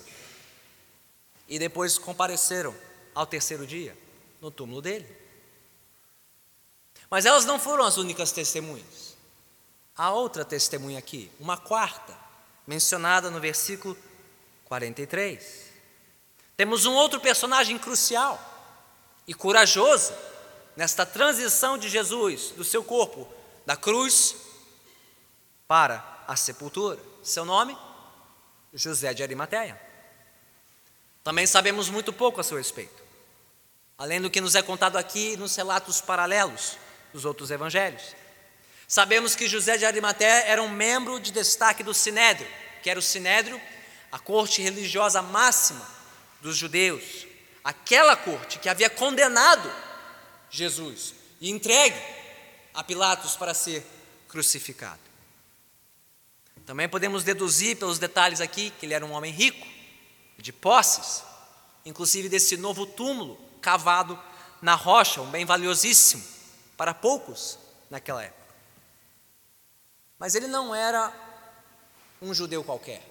E 1.49 1.59
depois 1.59 1.99
compareceram 1.99 2.75
ao 3.15 3.27
terceiro 3.27 3.67
dia 3.67 3.97
no 4.41 4.51
túmulo 4.51 4.81
dele. 4.81 5.07
Mas 7.11 7.27
elas 7.27 7.45
não 7.45 7.59
foram 7.59 7.85
as 7.85 7.97
únicas 7.97 8.31
testemunhas. 8.31 9.17
Há 9.97 10.13
outra 10.13 10.45
testemunha 10.45 10.99
aqui, 10.99 11.31
uma 11.41 11.57
quarta, 11.57 12.17
mencionada 12.67 13.31
no 13.31 13.41
versículo 13.41 13.97
43. 14.67 15.71
Temos 16.57 16.87
um 16.87 16.95
outro 16.95 17.21
personagem 17.21 17.79
crucial 17.79 18.39
e 19.27 19.35
corajoso 19.35 20.13
nesta 20.77 21.05
transição 21.05 21.77
de 21.77 21.89
Jesus 21.89 22.53
do 22.57 22.65
seu 22.65 22.85
corpo 22.85 23.27
da 23.67 23.77
cruz 23.77 24.37
para 25.71 26.25
a 26.27 26.35
sepultura. 26.35 26.99
Seu 27.23 27.45
nome? 27.45 27.79
José 28.75 29.15
de 29.15 29.23
Arimateia. 29.23 29.81
Também 31.23 31.47
sabemos 31.47 31.89
muito 31.89 32.13
pouco 32.13 32.41
a 32.41 32.43
seu 32.43 32.59
respeito, 32.59 33.01
além 33.97 34.21
do 34.21 34.29
que 34.29 34.41
nos 34.41 34.57
é 34.57 34.63
contado 34.63 34.99
aqui 34.99 35.37
nos 35.37 35.55
relatos 35.55 36.01
paralelos 36.01 36.77
dos 37.13 37.25
outros 37.25 37.53
evangelhos. 37.53 38.17
Sabemos 38.89 39.37
que 39.37 39.47
José 39.47 39.79
de 39.79 39.87
Arimateia 39.87 40.43
era 40.43 40.61
um 40.61 40.69
membro 40.69 41.21
de 41.21 41.31
destaque 41.31 41.85
do 41.85 41.95
Sinédrio, 41.95 42.49
que 42.83 42.91
era 42.91 42.99
o 42.99 43.03
Sinédrio, 43.03 43.61
a 44.11 44.19
corte 44.19 44.61
religiosa 44.61 45.23
máxima 45.23 45.87
dos 46.41 46.57
judeus, 46.57 47.29
aquela 47.63 48.17
corte 48.17 48.59
que 48.59 48.69
havia 48.69 48.91
condenado 48.91 49.73
Jesus 50.51 51.15
e 51.41 51.49
entregue 51.49 52.03
a 52.75 52.83
Pilatos 52.83 53.37
para 53.37 53.55
ser 53.55 53.87
crucificado. 54.27 55.10
Também 56.71 56.89
podemos 56.89 57.25
deduzir 57.25 57.77
pelos 57.77 57.99
detalhes 57.99 58.41
aqui 58.41 58.71
que 58.71 58.87
ele 58.87 58.95
era 58.95 59.05
um 59.05 59.11
homem 59.11 59.33
rico, 59.33 59.67
de 60.39 60.53
posses, 60.53 61.21
inclusive 61.85 62.29
desse 62.29 62.57
novo 62.57 62.87
túmulo 62.87 63.41
cavado 63.61 64.17
na 64.63 64.77
rocha, 64.77 65.21
um 65.21 65.29
bem 65.29 65.45
valiosíssimo 65.45 66.23
para 66.77 66.95
poucos 66.95 67.59
naquela 67.91 68.23
época. 68.23 68.55
Mas 70.17 70.37
ele 70.37 70.47
não 70.47 70.73
era 70.73 71.13
um 72.23 72.33
judeu 72.33 72.63
qualquer. 72.63 73.03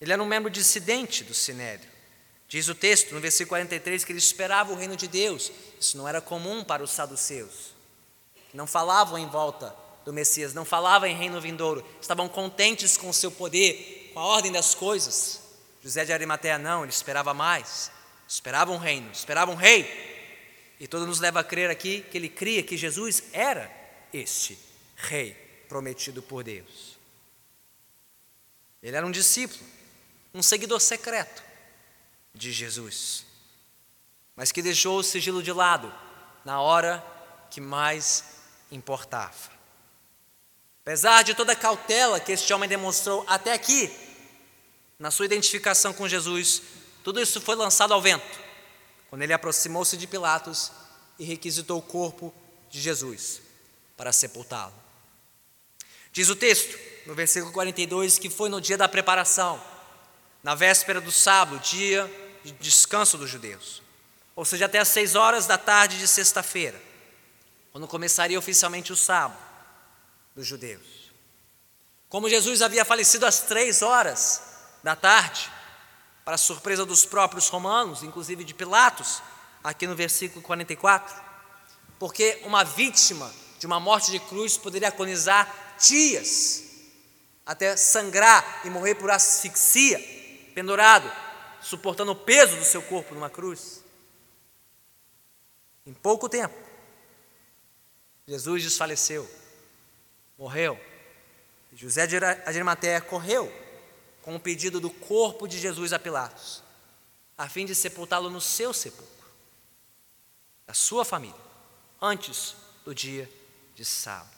Ele 0.00 0.12
era 0.12 0.22
um 0.22 0.26
membro 0.26 0.48
dissidente 0.48 1.24
do 1.24 1.34
Sinédrio. 1.34 1.90
Diz 2.46 2.68
o 2.68 2.76
texto, 2.76 3.12
no 3.12 3.20
versículo 3.20 3.58
43, 3.58 4.04
que 4.04 4.12
ele 4.12 4.20
esperava 4.20 4.72
o 4.72 4.76
reino 4.76 4.94
de 4.94 5.08
Deus. 5.08 5.50
Isso 5.80 5.96
não 5.96 6.06
era 6.06 6.20
comum 6.20 6.62
para 6.62 6.84
os 6.84 6.92
saduceus, 6.92 7.74
que 8.52 8.56
não 8.56 8.68
falavam 8.68 9.18
em 9.18 9.26
volta 9.26 9.74
do 10.06 10.12
Messias, 10.12 10.54
não 10.54 10.64
falavam 10.64 11.08
em 11.08 11.16
reino 11.16 11.40
vindouro, 11.40 11.84
estavam 12.00 12.28
contentes 12.28 12.96
com 12.96 13.08
o 13.08 13.12
seu 13.12 13.28
poder, 13.28 14.12
com 14.14 14.20
a 14.20 14.24
ordem 14.24 14.52
das 14.52 14.72
coisas. 14.72 15.40
José 15.82 16.04
de 16.04 16.12
Arimateia 16.12 16.58
não, 16.58 16.84
ele 16.84 16.92
esperava 16.92 17.34
mais, 17.34 17.90
esperava 18.26 18.70
um 18.70 18.76
reino, 18.76 19.10
esperava 19.10 19.50
um 19.50 19.56
rei. 19.56 20.76
E 20.78 20.86
tudo 20.86 21.08
nos 21.08 21.18
leva 21.18 21.40
a 21.40 21.44
crer 21.44 21.68
aqui 21.70 22.02
que 22.08 22.16
ele 22.16 22.28
cria 22.28 22.62
que 22.62 22.76
Jesus 22.76 23.24
era 23.32 23.68
este 24.12 24.56
rei 24.94 25.32
prometido 25.68 26.22
por 26.22 26.44
Deus. 26.44 26.96
Ele 28.80 28.96
era 28.96 29.04
um 29.04 29.10
discípulo, 29.10 29.64
um 30.32 30.42
seguidor 30.42 30.78
secreto 30.78 31.42
de 32.32 32.52
Jesus, 32.52 33.26
mas 34.36 34.52
que 34.52 34.62
deixou 34.62 35.00
o 35.00 35.02
sigilo 35.02 35.42
de 35.42 35.52
lado 35.52 35.92
na 36.44 36.60
hora 36.60 37.04
que 37.50 37.60
mais 37.60 38.22
importava. 38.70 39.55
Apesar 40.86 41.24
de 41.24 41.34
toda 41.34 41.50
a 41.52 41.56
cautela 41.56 42.20
que 42.20 42.30
este 42.30 42.54
homem 42.54 42.68
demonstrou 42.68 43.24
até 43.26 43.52
aqui, 43.52 43.90
na 45.00 45.10
sua 45.10 45.24
identificação 45.24 45.92
com 45.92 46.06
Jesus, 46.06 46.62
tudo 47.02 47.20
isso 47.20 47.40
foi 47.40 47.56
lançado 47.56 47.92
ao 47.92 48.00
vento, 48.00 48.38
quando 49.10 49.22
ele 49.22 49.32
aproximou-se 49.32 49.96
de 49.96 50.06
Pilatos 50.06 50.70
e 51.18 51.24
requisitou 51.24 51.80
o 51.80 51.82
corpo 51.82 52.32
de 52.70 52.80
Jesus 52.80 53.42
para 53.96 54.12
sepultá-lo. 54.12 54.72
Diz 56.12 56.28
o 56.28 56.36
texto, 56.36 56.78
no 57.04 57.16
versículo 57.16 57.52
42, 57.52 58.16
que 58.16 58.30
foi 58.30 58.48
no 58.48 58.60
dia 58.60 58.78
da 58.78 58.86
preparação, 58.86 59.60
na 60.40 60.54
véspera 60.54 61.00
do 61.00 61.10
sábado, 61.10 61.58
dia 61.58 62.08
de 62.44 62.52
descanso 62.52 63.18
dos 63.18 63.28
judeus, 63.28 63.82
ou 64.36 64.44
seja, 64.44 64.66
até 64.66 64.78
às 64.78 64.86
seis 64.86 65.16
horas 65.16 65.48
da 65.48 65.58
tarde 65.58 65.98
de 65.98 66.06
sexta-feira, 66.06 66.80
quando 67.72 67.88
começaria 67.88 68.38
oficialmente 68.38 68.92
o 68.92 68.96
sábado 68.96 69.45
dos 70.36 70.46
judeus. 70.46 71.10
Como 72.08 72.28
Jesus 72.28 72.62
havia 72.62 72.84
falecido 72.84 73.26
às 73.26 73.40
três 73.40 73.82
horas 73.82 74.42
da 74.84 74.94
tarde, 74.94 75.50
para 76.24 76.36
surpresa 76.36 76.84
dos 76.84 77.04
próprios 77.04 77.48
romanos, 77.48 78.02
inclusive 78.02 78.44
de 78.44 78.52
Pilatos, 78.52 79.22
aqui 79.62 79.86
no 79.86 79.94
versículo 79.94 80.42
44, 80.42 81.22
porque 81.98 82.40
uma 82.44 82.64
vítima 82.64 83.32
de 83.58 83.66
uma 83.66 83.80
morte 83.80 84.10
de 84.10 84.18
cruz 84.18 84.58
poderia 84.58 84.88
agonizar 84.88 85.76
dias, 85.78 86.64
até 87.44 87.76
sangrar 87.76 88.62
e 88.64 88.70
morrer 88.70 88.96
por 88.96 89.10
asfixia, 89.10 89.98
pendurado, 90.52 91.10
suportando 91.62 92.12
o 92.12 92.16
peso 92.16 92.56
do 92.56 92.64
seu 92.64 92.82
corpo 92.82 93.14
numa 93.14 93.30
cruz. 93.30 93.84
Em 95.86 95.94
pouco 95.94 96.28
tempo, 96.28 96.56
Jesus 98.26 98.64
desfaleceu, 98.64 99.28
morreu. 100.38 100.78
José 101.72 102.06
de 102.06 102.16
Arimateia 102.16 103.00
correu 103.00 103.52
com 104.22 104.34
o 104.34 104.40
pedido 104.40 104.80
do 104.80 104.90
corpo 104.90 105.46
de 105.46 105.58
Jesus 105.58 105.92
a 105.92 105.98
Pilatos, 105.98 106.62
a 107.36 107.48
fim 107.48 107.66
de 107.66 107.74
sepultá-lo 107.74 108.30
no 108.30 108.40
seu 108.40 108.72
sepulcro, 108.72 109.28
da 110.66 110.72
sua 110.72 111.04
família, 111.04 111.40
antes 112.00 112.56
do 112.84 112.94
dia 112.94 113.30
de 113.74 113.84
sábado. 113.84 114.30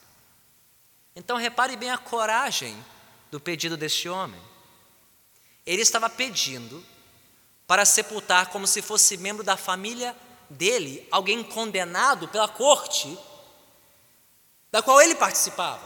Então 1.15 1.37
repare 1.37 1.77
bem 1.77 1.91
a 1.91 1.99
coragem 1.99 2.77
do 3.31 3.39
pedido 3.41 3.77
deste 3.77 4.09
homem. 4.09 4.41
Ele 5.65 5.83
estava 5.83 6.09
pedindo 6.11 6.85
para 7.67 7.85
sepultar 7.85 8.51
como 8.51 8.67
se 8.67 8.83
fosse 8.83 9.17
membro 9.17 9.45
da 9.45 9.57
família 9.57 10.17
dele, 10.51 11.07
alguém 11.11 11.43
condenado 11.45 12.27
pela 12.29 12.49
corte 12.49 13.19
da 14.79 14.83
qual 14.83 15.03
ele 15.03 15.17
participava. 15.17 15.83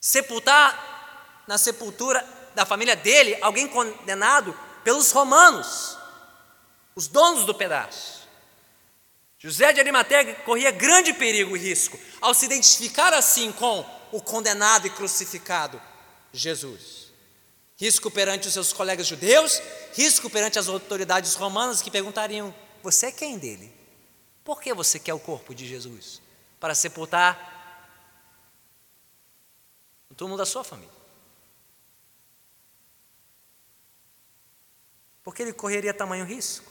Sepultar 0.00 1.42
na 1.48 1.58
sepultura 1.58 2.24
da 2.54 2.64
família 2.64 2.94
dele 2.94 3.36
alguém 3.42 3.66
condenado 3.66 4.56
pelos 4.84 5.10
romanos, 5.10 5.98
os 6.94 7.08
donos 7.08 7.44
do 7.44 7.52
pedaço. 7.52 8.20
José 9.36 9.72
de 9.72 9.80
Arimateia 9.80 10.32
corria 10.44 10.70
grande 10.70 11.12
perigo 11.12 11.56
e 11.56 11.58
risco 11.58 11.98
ao 12.20 12.32
se 12.32 12.44
identificar 12.44 13.12
assim 13.14 13.50
com 13.50 13.84
o 14.12 14.22
condenado 14.22 14.86
e 14.86 14.90
crucificado 14.90 15.82
Jesus. 16.32 17.10
Risco 17.76 18.12
perante 18.12 18.46
os 18.46 18.52
seus 18.52 18.72
colegas 18.72 19.08
judeus, 19.08 19.60
risco 19.94 20.30
perante 20.30 20.56
as 20.56 20.68
autoridades 20.68 21.34
romanas 21.34 21.82
que 21.82 21.90
perguntariam: 21.90 22.54
Você 22.80 23.06
é 23.06 23.12
quem 23.12 23.38
dele? 23.38 23.74
Por 24.44 24.60
que 24.60 24.72
você 24.72 25.00
quer 25.00 25.14
o 25.14 25.18
corpo 25.18 25.52
de 25.52 25.66
Jesus? 25.66 26.19
Para 26.60 26.74
sepultar 26.74 27.48
no 30.08 30.14
túmulo 30.14 30.38
da 30.38 30.46
sua 30.46 30.62
família. 30.62 31.00
Por 35.24 35.34
que 35.34 35.42
ele 35.42 35.52
correria 35.52 35.94
tamanho 35.94 36.24
risco? 36.24 36.70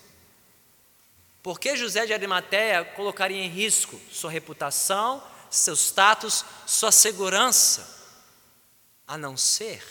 Por 1.41 1.59
que 1.59 1.75
José 1.75 2.05
de 2.05 2.13
Arimateia 2.13 2.83
colocaria 2.83 3.41
em 3.43 3.49
risco 3.49 3.99
sua 4.11 4.29
reputação, 4.29 5.23
seu 5.49 5.73
status, 5.73 6.43
sua 6.67 6.91
segurança? 6.91 7.97
A 9.07 9.17
não 9.17 9.37
ser 9.37 9.83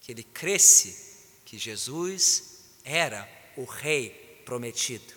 que 0.00 0.12
ele 0.12 0.24
cresce 0.24 1.16
que 1.44 1.56
Jesus 1.56 2.64
era 2.84 3.28
o 3.56 3.64
Rei 3.64 4.42
prometido, 4.44 5.14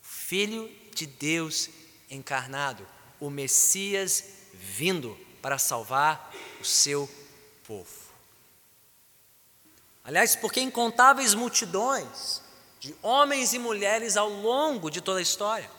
Filho 0.00 0.70
de 0.94 1.06
Deus 1.06 1.68
encarnado, 2.10 2.86
o 3.22 3.30
Messias 3.30 4.24
vindo 4.52 5.16
para 5.40 5.56
salvar 5.56 6.34
o 6.60 6.64
seu 6.64 7.08
povo. 7.64 7.86
Aliás, 10.02 10.34
porque 10.34 10.60
incontáveis 10.60 11.32
multidões 11.32 12.42
de 12.80 12.92
homens 13.00 13.52
e 13.52 13.60
mulheres 13.60 14.16
ao 14.16 14.28
longo 14.28 14.90
de 14.90 15.00
toda 15.00 15.20
a 15.20 15.22
história, 15.22 15.70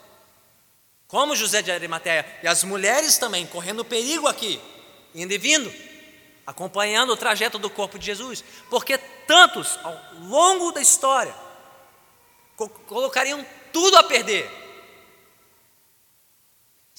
como 1.05 1.35
José 1.35 1.61
de 1.61 1.69
Arimateia, 1.69 2.25
e 2.41 2.47
as 2.47 2.63
mulheres 2.63 3.17
também 3.17 3.45
correndo 3.45 3.83
perigo 3.83 4.25
aqui, 4.25 4.57
indo 5.13 5.33
e 5.33 5.37
vindo, 5.37 5.69
acompanhando 6.47 7.11
o 7.11 7.17
trajeto 7.17 7.59
do 7.59 7.69
corpo 7.69 7.99
de 7.99 8.05
Jesus, 8.05 8.41
porque 8.69 8.97
tantos 8.97 9.77
ao 9.83 9.99
longo 10.21 10.71
da 10.71 10.79
história 10.79 11.35
colocariam 12.87 13.45
tudo 13.73 13.97
a 13.97 14.03
perder. 14.03 14.62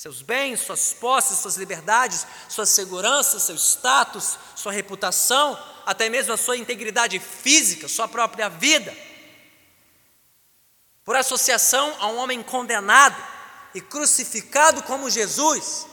Seus 0.05 0.21
bens, 0.21 0.61
suas 0.61 0.93
posses, 0.93 1.39
suas 1.39 1.57
liberdades, 1.57 2.27
sua 2.47 2.67
segurança, 2.67 3.41
seu 3.41 3.57
status, 3.57 4.39
sua 4.55 4.71
reputação, 4.71 5.59
até 5.87 6.11
mesmo 6.11 6.35
a 6.35 6.37
sua 6.37 6.59
integridade 6.59 7.19
física, 7.19 7.89
sua 7.89 8.07
própria 8.07 8.51
vida. 8.51 8.95
Por 11.07 11.17
associação 11.17 11.97
a 12.01 12.09
um 12.09 12.19
homem 12.19 12.43
condenado 12.43 13.17
e 13.75 13.81
crucificado 13.81 14.83
como 14.83 15.09
Jesus, 15.09 15.87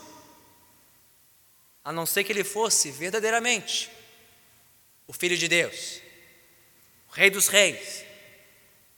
a 1.82 1.90
não 1.90 2.04
ser 2.04 2.22
que 2.22 2.32
ele 2.32 2.44
fosse 2.44 2.90
verdadeiramente 2.90 3.90
o 5.06 5.14
Filho 5.14 5.38
de 5.38 5.48
Deus, 5.48 6.02
o 7.08 7.12
Rei 7.12 7.30
dos 7.30 7.48
Reis, 7.48 8.04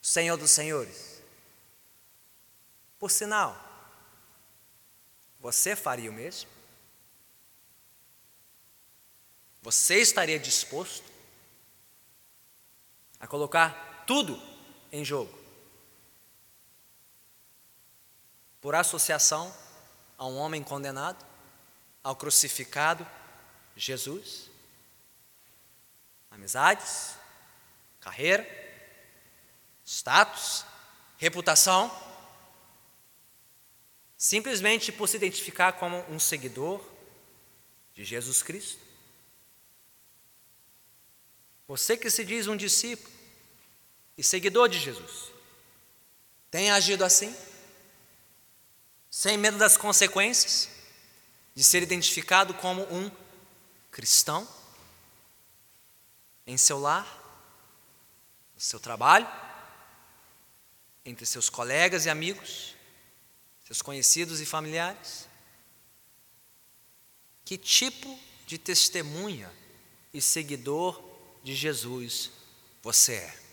o 0.03 0.07
Senhor 0.09 0.37
dos 0.37 0.50
Senhores. 0.50 1.22
Por 2.98 3.12
sinal, 3.12 3.63
você 5.44 5.76
faria 5.76 6.11
o 6.11 6.14
mesmo? 6.14 6.48
Você 9.61 10.00
estaria 10.00 10.38
disposto 10.38 11.04
a 13.20 13.26
colocar 13.26 14.04
tudo 14.07 14.40
em 14.90 15.04
jogo? 15.04 15.38
Por 18.59 18.74
associação 18.74 19.54
a 20.16 20.26
um 20.26 20.38
homem 20.38 20.62
condenado, 20.62 21.22
ao 22.02 22.16
crucificado 22.16 23.07
Jesus? 23.76 24.48
Amizades, 26.30 27.16
carreira, 28.00 28.48
status, 29.85 30.64
reputação? 31.18 31.90
Simplesmente 34.24 34.90
por 34.90 35.06
se 35.06 35.18
identificar 35.18 35.74
como 35.74 35.98
um 36.10 36.18
seguidor 36.18 36.82
de 37.92 38.02
Jesus 38.06 38.42
Cristo? 38.42 38.80
Você 41.68 41.94
que 41.94 42.08
se 42.08 42.24
diz 42.24 42.46
um 42.46 42.56
discípulo 42.56 43.12
e 44.16 44.24
seguidor 44.24 44.70
de 44.70 44.78
Jesus, 44.78 45.30
tem 46.50 46.70
agido 46.70 47.04
assim? 47.04 47.37
Sem 49.10 49.37
medo 49.37 49.58
das 49.58 49.76
consequências 49.76 50.70
de 51.54 51.62
ser 51.62 51.82
identificado 51.82 52.54
como 52.54 52.82
um 52.84 53.10
cristão? 53.90 54.48
Em 56.46 56.56
seu 56.56 56.78
lar, 56.78 57.06
no 58.54 58.60
seu 58.60 58.80
trabalho, 58.80 59.28
entre 61.04 61.26
seus 61.26 61.50
colegas 61.50 62.06
e 62.06 62.10
amigos? 62.10 62.73
Seus 63.64 63.83
conhecidos 63.83 64.40
e 64.40 64.46
familiares? 64.46 65.29
Que 67.44 67.59
tipo 67.59 68.18
de 68.46 68.59
testemunha 68.59 69.50
e 70.12 70.20
seguidor 70.20 71.03
de 71.42 71.55
Jesus 71.55 72.31
você 72.83 73.14
é? 73.14 73.44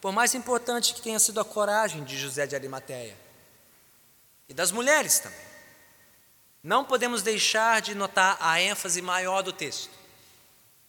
Por 0.00 0.12
mais 0.12 0.34
importante 0.34 0.92
que 0.92 1.00
tenha 1.00 1.18
sido 1.18 1.40
a 1.40 1.44
coragem 1.44 2.04
de 2.04 2.18
José 2.18 2.46
de 2.46 2.54
Arimateia 2.54 3.16
e 4.48 4.52
das 4.52 4.70
mulheres 4.70 5.18
também, 5.18 5.46
não 6.62 6.84
podemos 6.84 7.22
deixar 7.22 7.80
de 7.80 7.94
notar 7.94 8.36
a 8.40 8.60
ênfase 8.60 9.00
maior 9.00 9.42
do 9.42 9.52
texto 9.52 9.90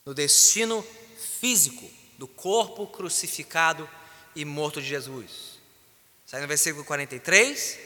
no 0.05 0.13
destino 0.13 0.85
físico 1.39 1.89
do 2.17 2.27
corpo 2.27 2.87
crucificado 2.87 3.89
e 4.35 4.43
morto 4.43 4.81
de 4.81 4.87
Jesus. 4.87 5.55
Sai 6.25 6.41
no 6.41 6.47
versículo 6.47 6.83
43, 6.83 7.79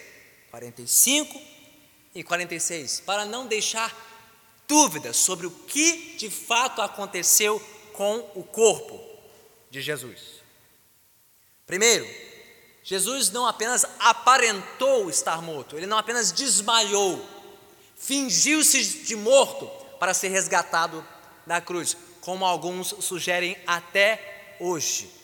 45 0.50 1.42
e 2.16 2.24
46, 2.24 3.02
para 3.02 3.26
não 3.26 3.46
deixar 3.46 3.96
dúvidas 4.68 5.18
sobre 5.18 5.46
o 5.46 5.52
que 5.52 6.16
de 6.18 6.30
fato 6.30 6.82
aconteceu 6.82 7.60
com 7.94 8.18
o 8.34 8.44
corpo 8.44 9.00
de 9.70 9.82
Jesus. 9.82 10.40
Primeiro, 11.68 12.08
Jesus 12.84 13.30
não 13.30 13.46
apenas 13.46 13.86
aparentou 14.00 15.10
estar 15.10 15.42
morto, 15.42 15.78
ele 15.78 15.86
não 15.86 15.98
apenas 15.98 16.32
desmaiou, 16.32 17.24
fingiu-se 17.96 18.84
de 19.04 19.16
morto 19.16 19.68
para 20.00 20.14
ser 20.14 20.30
resgatado 20.30 21.06
da 21.46 21.62
cruz, 21.62 21.96
como 22.22 22.46
alguns 22.46 22.96
sugerem 23.00 23.58
até 23.68 24.56
hoje 24.60 25.19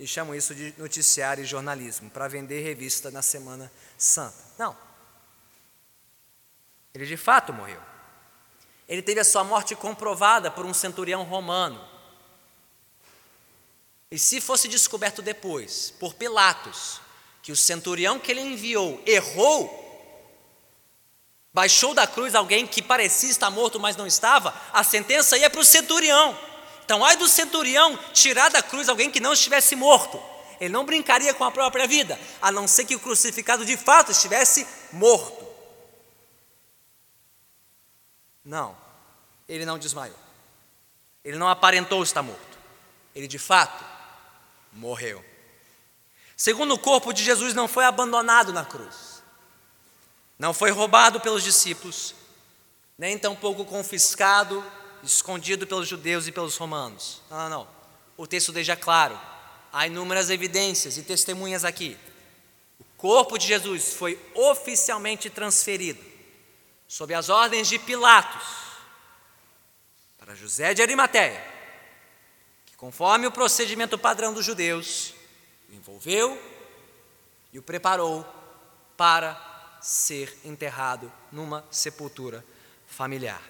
e 0.00 0.06
chamam 0.06 0.34
isso 0.34 0.54
de 0.54 0.72
noticiário 0.78 1.44
e 1.44 1.46
jornalismo, 1.46 2.08
para 2.08 2.26
vender 2.26 2.62
revista 2.62 3.10
na 3.10 3.20
Semana 3.20 3.70
Santa. 3.98 4.34
Não. 4.58 4.74
Ele 6.94 7.04
de 7.04 7.18
fato 7.18 7.52
morreu. 7.52 7.80
Ele 8.88 9.02
teve 9.02 9.20
a 9.20 9.24
sua 9.24 9.44
morte 9.44 9.76
comprovada 9.76 10.50
por 10.50 10.64
um 10.64 10.72
centurião 10.72 11.22
romano. 11.22 11.86
E 14.10 14.18
se 14.18 14.40
fosse 14.40 14.68
descoberto 14.68 15.20
depois, 15.20 15.90
por 16.00 16.14
Pilatos, 16.14 17.02
que 17.42 17.52
o 17.52 17.56
centurião 17.56 18.18
que 18.18 18.30
ele 18.30 18.40
enviou 18.40 19.02
errou, 19.06 19.78
baixou 21.52 21.92
da 21.92 22.06
cruz 22.06 22.34
alguém 22.34 22.66
que 22.66 22.80
parecia 22.80 23.28
estar 23.28 23.50
morto, 23.50 23.78
mas 23.78 23.96
não 23.96 24.06
estava, 24.06 24.58
a 24.72 24.82
sentença 24.82 25.36
ia 25.36 25.50
para 25.50 25.60
o 25.60 25.64
centurião. 25.64 26.49
Então, 26.90 27.04
ai 27.04 27.16
do 27.16 27.28
centurião 27.28 27.96
tirar 28.12 28.50
da 28.50 28.60
cruz 28.60 28.88
alguém 28.88 29.12
que 29.12 29.20
não 29.20 29.32
estivesse 29.32 29.76
morto. 29.76 30.20
Ele 30.60 30.72
não 30.72 30.84
brincaria 30.84 31.32
com 31.32 31.44
a 31.44 31.50
própria 31.52 31.86
vida, 31.86 32.18
a 32.42 32.50
não 32.50 32.66
ser 32.66 32.84
que 32.84 32.96
o 32.96 32.98
crucificado 32.98 33.64
de 33.64 33.76
fato 33.76 34.10
estivesse 34.10 34.66
morto. 34.90 35.46
Não, 38.44 38.76
ele 39.48 39.64
não 39.64 39.78
desmaiou. 39.78 40.18
Ele 41.24 41.38
não 41.38 41.48
aparentou 41.48 42.02
estar 42.02 42.24
morto. 42.24 42.58
Ele 43.14 43.28
de 43.28 43.38
fato 43.38 43.84
morreu. 44.72 45.24
Segundo 46.36 46.74
o 46.74 46.78
corpo 46.78 47.12
de 47.12 47.22
Jesus 47.22 47.54
não 47.54 47.68
foi 47.68 47.84
abandonado 47.84 48.52
na 48.52 48.64
cruz. 48.64 49.22
Não 50.36 50.52
foi 50.52 50.72
roubado 50.72 51.20
pelos 51.20 51.44
discípulos, 51.44 52.16
nem 52.98 53.16
tampouco 53.16 53.64
confiscado 53.64 54.60
escondido 55.02 55.66
pelos 55.66 55.88
judeus 55.88 56.26
e 56.26 56.32
pelos 56.32 56.56
romanos. 56.56 57.22
Não, 57.30 57.38
não, 57.38 57.48
não. 57.48 57.68
O 58.16 58.26
texto 58.26 58.52
deixa 58.52 58.76
claro. 58.76 59.18
Há 59.72 59.86
inúmeras 59.86 60.30
evidências 60.30 60.96
e 60.96 61.02
testemunhas 61.02 61.64
aqui. 61.64 61.96
O 62.78 62.84
corpo 62.96 63.38
de 63.38 63.46
Jesus 63.46 63.94
foi 63.94 64.18
oficialmente 64.34 65.30
transferido, 65.30 66.04
sob 66.88 67.14
as 67.14 67.28
ordens 67.28 67.68
de 67.68 67.78
Pilatos, 67.78 68.46
para 70.18 70.34
José 70.34 70.74
de 70.74 70.82
Arimateia, 70.82 71.42
que, 72.66 72.76
conforme 72.76 73.26
o 73.26 73.32
procedimento 73.32 73.96
padrão 73.96 74.34
dos 74.34 74.44
judeus, 74.44 75.14
o 75.68 75.74
envolveu 75.74 76.40
e 77.52 77.58
o 77.58 77.62
preparou 77.62 78.26
para 78.96 79.78
ser 79.80 80.36
enterrado 80.44 81.10
numa 81.32 81.64
sepultura 81.70 82.44
familiar. 82.86 83.42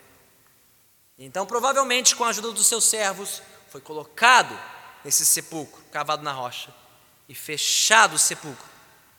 Então, 1.23 1.45
provavelmente, 1.45 2.17
com 2.17 2.25
a 2.25 2.29
ajuda 2.29 2.51
dos 2.51 2.67
seus 2.67 2.87
servos, 2.87 3.43
foi 3.69 3.83
colocado 3.83 4.59
nesse 5.05 5.27
sepulcro, 5.27 5.83
cavado 5.93 6.23
na 6.23 6.33
rocha, 6.33 6.75
e 7.29 7.35
fechado 7.35 8.15
o 8.15 8.19
sepulcro, 8.19 8.67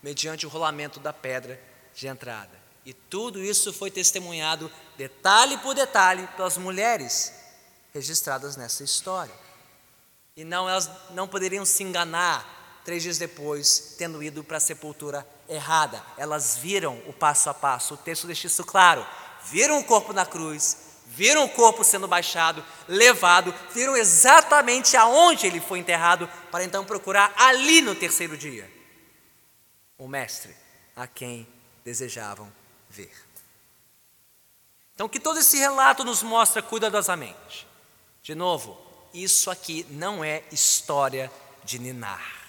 mediante 0.01 0.47
o 0.47 0.49
rolamento 0.49 0.99
da 0.99 1.13
pedra 1.13 1.61
de 1.93 2.07
entrada. 2.07 2.59
E 2.83 2.91
tudo 2.91 3.39
isso 3.39 3.71
foi 3.71 3.91
testemunhado, 3.91 4.71
detalhe 4.97 5.59
por 5.59 5.75
detalhe, 5.75 6.27
pelas 6.35 6.57
mulheres 6.57 7.31
registradas 7.93 8.57
nessa 8.57 8.83
história. 8.83 9.33
E 10.35 10.43
não, 10.43 10.67
elas 10.67 10.89
não 11.11 11.27
poderiam 11.27 11.63
se 11.63 11.83
enganar 11.83 12.81
três 12.83 13.03
dias 13.03 13.19
depois, 13.19 13.93
tendo 13.99 14.23
ido 14.23 14.43
para 14.43 14.57
a 14.57 14.61
sepultura 14.61 15.27
errada. 15.47 16.03
Elas 16.17 16.57
viram 16.57 16.99
o 17.05 17.13
passo 17.13 17.47
a 17.47 17.53
passo, 17.53 17.93
o 17.93 17.97
texto 17.97 18.25
deixa 18.25 18.47
isso 18.47 18.63
claro. 18.63 19.05
Viram 19.43 19.77
o 19.77 19.83
corpo 19.83 20.13
na 20.13 20.25
cruz, 20.25 20.90
viram 21.13 21.43
o 21.43 21.49
corpo 21.49 21.83
sendo 21.83 22.07
baixado, 22.07 22.63
levado, 22.87 23.53
viram 23.73 23.97
exatamente 23.97 24.95
aonde 24.95 25.45
ele 25.45 25.59
foi 25.59 25.79
enterrado, 25.79 26.27
para 26.49 26.63
então 26.63 26.85
procurar 26.85 27.33
ali 27.35 27.81
no 27.81 27.93
terceiro 27.93 28.37
dia 28.37 28.71
o 29.97 30.07
mestre 30.07 30.55
a 30.95 31.05
quem 31.05 31.47
desejavam 31.83 32.51
ver. 32.89 33.11
Então, 34.95 35.09
que 35.09 35.19
todo 35.19 35.39
esse 35.39 35.57
relato 35.57 36.03
nos 36.03 36.23
mostra 36.23 36.61
cuidadosamente. 36.61 37.67
De 38.23 38.33
novo, 38.33 38.79
isso 39.13 39.51
aqui 39.51 39.85
não 39.89 40.23
é 40.23 40.43
história 40.51 41.31
de 41.63 41.77
ninar. 41.77 42.39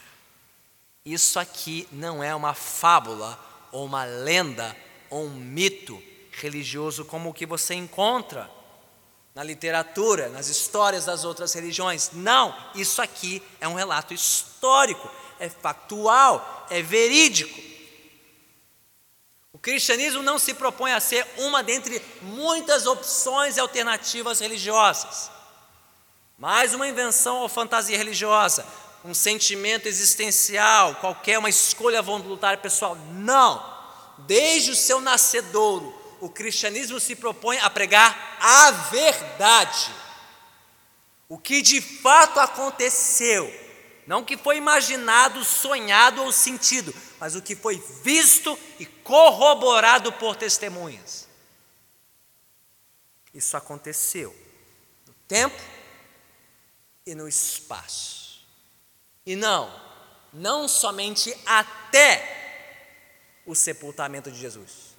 Isso 1.05 1.39
aqui 1.39 1.89
não 1.91 2.23
é 2.23 2.35
uma 2.35 2.55
fábula 2.55 3.39
ou 3.73 3.85
uma 3.85 4.05
lenda 4.05 4.77
ou 5.11 5.25
um 5.25 5.31
mito 5.31 6.03
religioso 6.33 7.05
como 7.05 7.31
o 7.31 7.35
que 7.35 7.47
você 7.47 7.75
encontra 7.75 8.51
na 9.35 9.43
literatura, 9.43 10.29
nas 10.29 10.49
histórias 10.49 11.07
das 11.07 11.25
outras 11.25 11.53
religiões. 11.53 12.11
Não, 12.13 12.55
isso 12.75 13.01
aqui 13.01 13.43
é 13.61 13.69
um 13.69 13.75
relato 13.75 14.13
histórico, 14.13 15.11
é 15.39 15.49
factual, 15.49 16.67
é 16.71 16.83
verídico. 16.83 17.59
O 19.53 19.59
cristianismo 19.59 20.23
não 20.23 20.39
se 20.39 20.55
propõe 20.55 20.93
a 20.93 21.01
ser 21.01 21.27
uma 21.39 21.63
dentre 21.63 22.03
muitas 22.23 22.87
opções 22.87 23.57
e 23.57 23.61
alternativas 23.61 24.41
religiosas, 24.41 25.31
mais 26.39 26.75
uma 26.75 26.89
invenção 26.89 27.39
ou 27.39 27.49
fantasia 27.49 27.97
religiosa, 27.97 28.67
um 29.05 29.15
sentimento 29.15 29.87
existencial, 29.87 30.95
qualquer 30.97 31.39
uma 31.39 31.49
escolha 31.49 32.03
voluntária 32.03 32.59
pessoal. 32.59 32.97
Não! 33.13 33.73
Desde 34.19 34.71
o 34.71 34.77
seu 34.77 35.01
nascedouro, 35.01 36.02
o 36.23 36.31
cristianismo 36.31 37.01
se 37.01 37.17
propõe 37.17 37.59
a 37.59 37.69
pregar 37.69 38.39
a 38.41 38.71
verdade. 38.71 39.93
O 41.29 41.37
que 41.37 41.61
de 41.61 41.81
fato 41.81 42.39
aconteceu, 42.39 43.53
não 44.07 44.21
o 44.21 44.25
que 44.25 44.37
foi 44.37 44.57
imaginado, 44.57 45.45
sonhado 45.45 46.23
ou 46.23 46.31
sentido, 46.31 46.95
mas 47.19 47.35
o 47.35 47.43
que 47.43 47.57
foi 47.57 47.83
visto 48.05 48.57
e 48.79 48.87
corroborado 48.87 50.13
por 50.13 50.37
testemunhas. 50.37 51.29
Isso 53.35 53.57
aconteceu 53.57 54.33
no 55.05 55.15
tempo 55.27 55.61
e 57.05 57.17
no 57.17 57.27
espaço. 57.27 58.47
E 59.27 59.35
não, 59.35 59.75
não 60.33 60.69
somente 60.69 61.37
até 61.45 63.41
o 63.45 63.57
sepultamento 63.57 64.31
de 64.31 64.39
Jesus, 64.39 64.92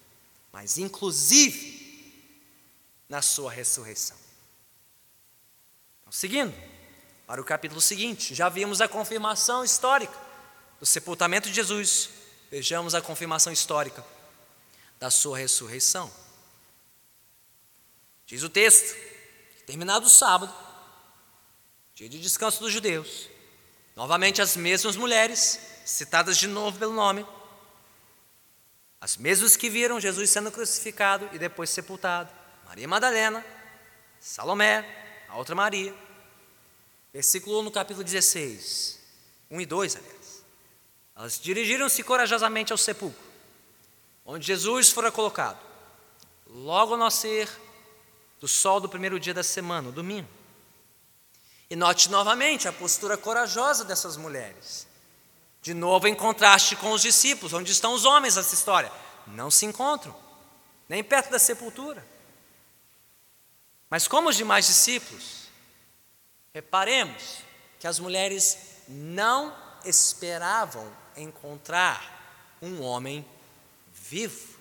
mas 0.54 0.78
inclusive 0.78 1.82
na 3.10 3.24
sua 3.24 3.52
ressurreição. 3.52 4.16
Então, 6.02 6.14
seguindo 6.14 6.54
para 7.26 7.42
o 7.42 7.44
capítulo 7.44 7.82
seguinte, 7.82 8.36
já 8.36 8.48
vimos 8.50 8.80
a 8.80 8.88
confirmação 8.88 9.64
histórica 9.64 10.14
do 10.80 10.86
sepultamento 10.86 11.50
de 11.50 11.56
Jesus, 11.56 12.10
vejamos 12.52 12.94
a 12.94 13.02
confirmação 13.02 13.52
histórica 13.52 14.06
da 15.00 15.10
sua 15.10 15.40
ressurreição. 15.40 16.12
Diz 18.28 18.44
o 18.44 18.50
texto, 18.50 18.96
terminado 19.66 20.06
o 20.06 20.10
sábado, 20.10 20.54
dia 21.96 22.08
de 22.08 22.20
descanso 22.20 22.60
dos 22.60 22.72
judeus, 22.72 23.28
novamente 23.96 24.42
as 24.42 24.56
mesmas 24.56 24.96
mulheres, 24.96 25.60
citadas 25.86 26.38
de 26.38 26.48
novo 26.48 26.78
pelo 26.78 26.94
nome, 26.94 27.26
as 29.04 29.18
mesmas 29.18 29.58
que 29.58 29.70
viram 29.70 30.00
Jesus 30.00 30.30
sendo 30.30 30.50
crucificado 30.50 31.28
e 31.34 31.38
depois 31.38 31.70
sepultado, 31.70 32.32
Maria 32.66 32.88
Madalena, 32.88 33.46
Salomé, 34.18 34.86
a 35.28 35.36
outra 35.36 35.54
Maria. 35.54 35.94
Versículo 37.12 37.60
1 37.60 37.64
no 37.64 37.72
capítulo 37.72 38.02
16, 38.02 38.98
1 39.52 39.60
e 39.60 39.66
2, 39.66 39.96
aliás. 39.98 40.46
Elas 41.18 41.38
dirigiram-se 41.38 42.02
corajosamente 42.02 42.72
ao 42.72 42.78
sepulcro, 42.78 43.22
onde 44.26 44.48
Jesus 44.48 44.90
fora 44.90 45.12
colocado, 45.12 45.60
logo 46.48 46.94
ao 46.94 46.98
nascer 46.98 47.50
do 48.40 48.48
sol 48.48 48.80
do 48.80 48.88
primeiro 48.88 49.20
dia 49.20 49.34
da 49.34 49.44
semana, 49.44 49.90
o 49.90 49.92
domingo. 49.92 50.30
E 51.70 51.76
note 51.76 52.10
novamente 52.10 52.70
a 52.70 52.72
postura 52.72 53.18
corajosa 53.18 53.84
dessas 53.84 54.16
mulheres. 54.16 54.88
De 55.64 55.74
novo, 55.74 56.10
em 56.10 56.14
contraste 56.14 56.76
com 56.76 56.92
os 56.92 57.02
discípulos, 57.02 57.54
onde 57.54 57.72
estão 57.72 57.94
os 57.94 58.04
homens 58.04 58.36
nessa 58.36 58.54
história? 58.54 58.92
Não 59.26 59.50
se 59.50 59.66
encontram, 59.66 60.14
nem 60.90 61.02
perto 61.02 61.32
da 61.32 61.40
sepultura. 61.40 62.06
Mas, 63.90 64.06
como 64.06 64.28
os 64.28 64.36
demais 64.36 64.68
discípulos, 64.68 65.48
reparemos 66.54 67.38
que 67.80 67.88
as 67.88 67.98
mulheres 67.98 68.58
não 68.90 69.56
esperavam 69.86 70.92
encontrar 71.16 72.58
um 72.62 72.82
homem 72.82 73.26
vivo. 73.94 74.60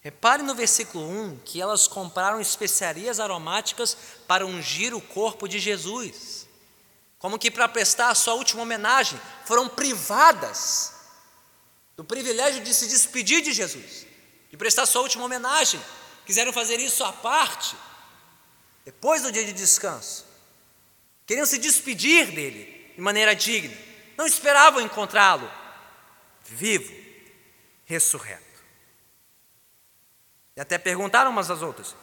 Repare 0.00 0.42
no 0.42 0.54
versículo 0.54 1.06
1 1.06 1.40
que 1.44 1.60
elas 1.60 1.86
compraram 1.86 2.40
especiarias 2.40 3.20
aromáticas 3.20 3.94
para 4.26 4.46
ungir 4.46 4.94
o 4.94 5.02
corpo 5.02 5.46
de 5.46 5.58
Jesus. 5.58 6.37
Como 7.18 7.38
que 7.38 7.50
para 7.50 7.68
prestar 7.68 8.10
a 8.10 8.14
sua 8.14 8.34
última 8.34 8.62
homenagem, 8.62 9.20
foram 9.44 9.68
privadas 9.68 10.92
do 11.96 12.04
privilégio 12.04 12.62
de 12.62 12.72
se 12.72 12.86
despedir 12.86 13.42
de 13.42 13.52
Jesus, 13.52 14.06
de 14.50 14.56
prestar 14.56 14.86
sua 14.86 15.02
última 15.02 15.24
homenagem. 15.24 15.80
Quiseram 16.24 16.52
fazer 16.52 16.78
isso 16.78 17.02
à 17.02 17.12
parte, 17.12 17.74
depois 18.84 19.22
do 19.22 19.32
dia 19.32 19.44
de 19.44 19.52
descanso. 19.52 20.26
Queriam 21.26 21.44
se 21.44 21.58
despedir 21.58 22.30
dele 22.30 22.92
de 22.94 23.00
maneira 23.00 23.34
digna. 23.34 23.76
Não 24.16 24.26
esperavam 24.26 24.80
encontrá-lo 24.80 25.50
vivo, 26.44 26.94
ressurreto. 27.84 28.44
E 30.56 30.60
até 30.60 30.78
perguntaram 30.78 31.30
umas 31.30 31.50
às 31.50 31.62
outras: 31.62 31.96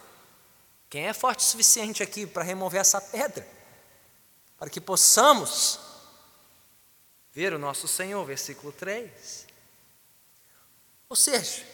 quem 0.90 1.06
é 1.06 1.12
forte 1.12 1.40
o 1.40 1.42
suficiente 1.42 2.02
aqui 2.02 2.26
para 2.26 2.42
remover 2.42 2.80
essa 2.80 3.00
pedra? 3.00 3.55
Para 4.58 4.70
que 4.70 4.80
possamos 4.80 5.78
ver 7.32 7.52
o 7.52 7.58
nosso 7.58 7.86
Senhor, 7.86 8.24
versículo 8.24 8.72
3. 8.72 9.46
Ou 11.08 11.16
seja, 11.16 11.64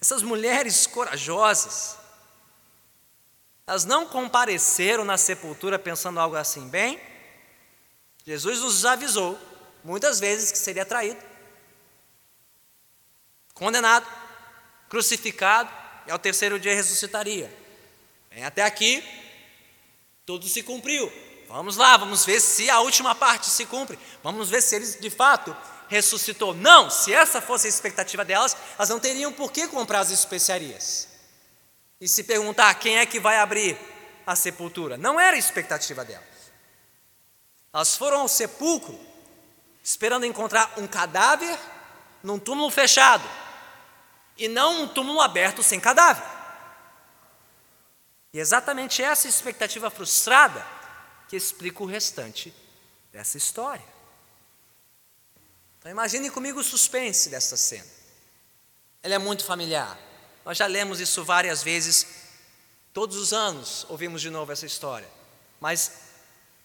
essas 0.00 0.22
mulheres 0.22 0.86
corajosas, 0.86 1.98
elas 3.66 3.84
não 3.84 4.06
compareceram 4.06 5.04
na 5.04 5.18
sepultura 5.18 5.78
pensando 5.78 6.18
algo 6.18 6.36
assim, 6.36 6.68
bem, 6.68 7.00
Jesus 8.24 8.60
nos 8.60 8.84
avisou 8.84 9.38
muitas 9.84 10.18
vezes 10.18 10.50
que 10.50 10.58
seria 10.58 10.84
traído, 10.84 11.22
condenado, 13.54 14.06
crucificado, 14.88 15.70
e 16.06 16.10
ao 16.10 16.18
terceiro 16.18 16.58
dia 16.58 16.74
ressuscitaria. 16.74 17.52
Bem, 18.30 18.44
até 18.44 18.62
aqui, 18.62 19.02
tudo 20.24 20.46
se 20.46 20.62
cumpriu. 20.62 21.12
Vamos 21.56 21.78
lá, 21.78 21.96
vamos 21.96 22.22
ver 22.22 22.38
se 22.38 22.68
a 22.68 22.80
última 22.80 23.14
parte 23.14 23.46
se 23.46 23.64
cumpre. 23.64 23.98
Vamos 24.22 24.50
ver 24.50 24.60
se 24.60 24.76
ele 24.76 24.86
de 24.86 25.08
fato 25.08 25.56
ressuscitou. 25.88 26.52
Não, 26.52 26.90
se 26.90 27.14
essa 27.14 27.40
fosse 27.40 27.66
a 27.66 27.70
expectativa 27.70 28.26
delas, 28.26 28.54
elas 28.76 28.90
não 28.90 29.00
teriam 29.00 29.32
por 29.32 29.50
que 29.50 29.66
comprar 29.66 30.00
as 30.00 30.10
especiarias. 30.10 31.08
E 31.98 32.06
se 32.06 32.24
perguntar 32.24 32.74
quem 32.74 32.98
é 32.98 33.06
que 33.06 33.18
vai 33.18 33.38
abrir 33.38 33.74
a 34.26 34.36
sepultura. 34.36 34.98
Não 34.98 35.18
era 35.18 35.34
a 35.34 35.38
expectativa 35.38 36.04
delas. 36.04 36.26
Elas 37.72 37.96
foram 37.96 38.20
ao 38.20 38.28
sepulcro 38.28 39.00
esperando 39.82 40.26
encontrar 40.26 40.74
um 40.76 40.86
cadáver 40.86 41.58
num 42.22 42.38
túmulo 42.38 42.70
fechado 42.70 43.26
e 44.36 44.46
não 44.46 44.82
um 44.82 44.88
túmulo 44.88 45.22
aberto 45.22 45.62
sem 45.62 45.80
cadáver. 45.80 46.22
E 48.34 48.38
exatamente 48.38 49.02
essa 49.02 49.26
expectativa 49.26 49.88
frustrada 49.88 50.75
que 51.28 51.36
explica 51.36 51.82
o 51.82 51.86
restante 51.86 52.52
dessa 53.12 53.36
história. 53.36 53.84
Então 55.78 55.90
imagine 55.90 56.30
comigo 56.30 56.60
o 56.60 56.64
suspense 56.64 57.28
dessa 57.28 57.56
cena. 57.56 57.86
Ela 59.02 59.14
é 59.14 59.18
muito 59.18 59.44
familiar. 59.44 59.98
Nós 60.44 60.58
já 60.58 60.66
lemos 60.66 61.00
isso 61.00 61.24
várias 61.24 61.62
vezes, 61.62 62.06
todos 62.92 63.16
os 63.16 63.32
anos 63.32 63.86
ouvimos 63.88 64.20
de 64.20 64.30
novo 64.30 64.52
essa 64.52 64.66
história. 64.66 65.08
Mas 65.60 65.92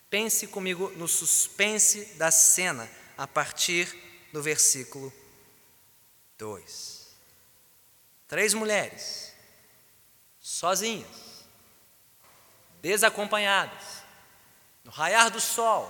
pense 0.10 0.48
comigo 0.48 0.90
no 0.98 1.08
suspense 1.08 2.06
da 2.16 2.30
cena 2.32 2.90
a 3.18 3.28
partir 3.28 3.88
do 4.34 4.42
versículo 4.42 5.12
2. 6.38 7.08
Três 8.28 8.54
mulheres, 8.54 9.34
sozinhas, 10.40 11.46
desacompanhadas, 12.82 14.01
no 14.92 14.98
raiar 14.98 15.32
do 15.32 15.40
sol, 15.40 15.90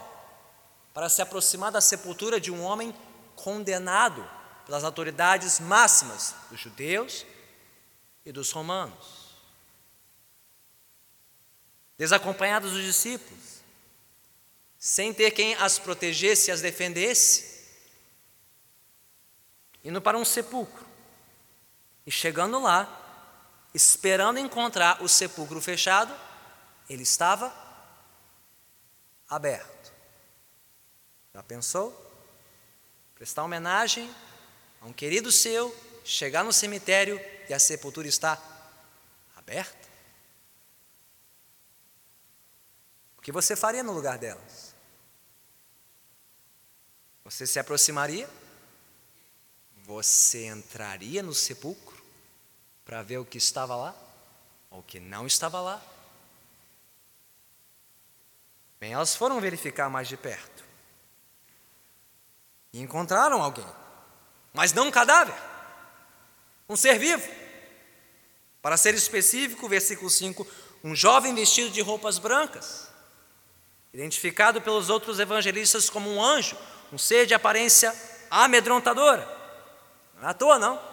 para 0.93 1.09
se 1.09 1.23
aproximar 1.23 1.71
da 1.71 1.81
sepultura 1.81 2.39
de 2.39 2.51
um 2.51 2.61
homem 2.61 2.95
condenado 3.35 4.29
pelas 4.63 4.83
autoridades 4.83 5.59
máximas 5.59 6.35
dos 6.51 6.59
judeus 6.59 7.25
e 8.23 8.31
dos 8.31 8.51
romanos. 8.51 9.35
Desacompanhados 11.97 12.73
dos 12.73 12.83
discípulos, 12.83 13.61
sem 14.77 15.11
ter 15.11 15.31
quem 15.31 15.55
as 15.55 15.79
protegesse 15.79 16.49
e 16.49 16.51
as 16.51 16.61
defendesse, 16.61 17.65
indo 19.83 19.99
para 19.99 20.17
um 20.17 20.25
sepulcro 20.25 20.85
e 22.05 22.11
chegando 22.11 22.61
lá, 22.61 22.87
esperando 23.73 24.37
encontrar 24.37 25.01
o 25.01 25.07
sepulcro 25.07 25.59
fechado, 25.59 26.15
ele 26.87 27.01
estava 27.01 27.70
aberto. 29.31 29.91
Já 31.33 31.41
pensou? 31.41 31.91
Prestar 33.15 33.43
homenagem 33.43 34.13
a 34.79 34.85
um 34.85 34.93
querido 34.93 35.31
seu, 35.31 35.75
chegar 36.05 36.43
no 36.43 36.53
cemitério 36.53 37.19
e 37.49 37.53
a 37.53 37.59
sepultura 37.59 38.07
está 38.07 38.39
aberta? 39.35 39.89
O 43.17 43.21
que 43.21 43.31
você 43.31 43.55
faria 43.55 43.81
no 43.81 43.93
lugar 43.93 44.19
delas? 44.19 44.75
Você 47.23 47.47
se 47.47 47.57
aproximaria? 47.57 48.29
Você 49.85 50.45
entraria 50.45 51.23
no 51.23 51.33
sepulcro? 51.33 52.01
para 52.91 53.01
ver 53.01 53.19
o 53.19 53.25
que 53.25 53.37
estava 53.37 53.73
lá 53.73 53.95
ou 54.69 54.79
o 54.79 54.83
que 54.83 54.99
não 54.99 55.25
estava 55.25 55.61
lá. 55.61 55.81
Bem, 58.81 58.93
elas 58.93 59.15
foram 59.15 59.39
verificar 59.39 59.91
mais 59.91 60.07
de 60.07 60.17
perto 60.17 60.63
e 62.73 62.81
encontraram 62.81 63.39
alguém, 63.43 63.67
mas 64.51 64.73
não 64.73 64.87
um 64.87 64.91
cadáver, 64.91 65.35
um 66.67 66.75
ser 66.75 66.97
vivo, 66.97 67.29
Para 68.59 68.77
ser 68.77 68.95
específico, 68.95 69.69
versículo 69.69 70.09
5, 70.09 70.47
um 70.83 70.95
jovem 70.95 71.35
vestido 71.35 71.69
de 71.69 71.81
roupas 71.81 72.17
brancas, 72.17 72.89
identificado 73.93 74.61
pelos 74.61 74.89
outros 74.89 75.19
evangelistas 75.19 75.87
como 75.87 76.09
um 76.09 76.23
anjo, 76.23 76.57
um 76.91 76.97
ser 76.97 77.27
de 77.27 77.35
aparência 77.35 77.93
amedrontadora. 78.31 79.27
Não 80.15 80.27
é 80.27 80.31
à 80.31 80.33
toa, 80.33 80.57
não. 80.57 80.90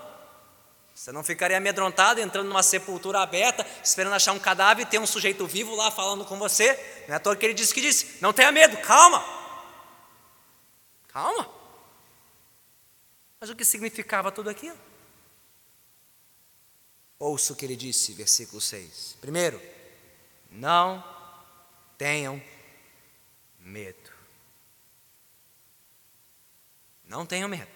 Você 0.98 1.12
não 1.12 1.22
ficaria 1.22 1.56
amedrontado 1.56 2.20
entrando 2.20 2.48
numa 2.48 2.62
sepultura 2.62 3.20
aberta, 3.20 3.64
esperando 3.84 4.14
achar 4.14 4.32
um 4.32 4.38
cadáver 4.38 4.82
e 4.82 4.86
ter 4.86 4.98
um 4.98 5.06
sujeito 5.06 5.46
vivo 5.46 5.76
lá 5.76 5.92
falando 5.92 6.24
com 6.24 6.36
você. 6.36 6.72
Não 7.06 7.14
é 7.14 7.16
à 7.16 7.20
toa 7.20 7.36
que 7.36 7.46
ele 7.46 7.54
disse 7.54 7.72
que 7.72 7.80
disse: 7.80 8.18
Não 8.20 8.32
tenha 8.32 8.50
medo, 8.50 8.76
calma. 8.78 9.24
Calma. 11.06 11.48
Mas 13.38 13.48
o 13.48 13.54
que 13.54 13.64
significava 13.64 14.32
tudo 14.32 14.50
aquilo? 14.50 14.76
Ouça 17.16 17.52
o 17.52 17.56
que 17.56 17.64
ele 17.64 17.76
disse, 17.76 18.12
versículo 18.12 18.60
6. 18.60 19.18
Primeiro, 19.20 19.62
não 20.50 21.04
tenham 21.96 22.42
medo. 23.60 24.10
Não 27.04 27.24
tenham 27.24 27.48
medo. 27.48 27.70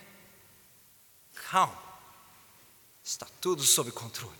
Calma. 1.48 1.91
Está 3.12 3.26
tudo 3.42 3.62
sob 3.62 3.92
controle. 3.92 4.38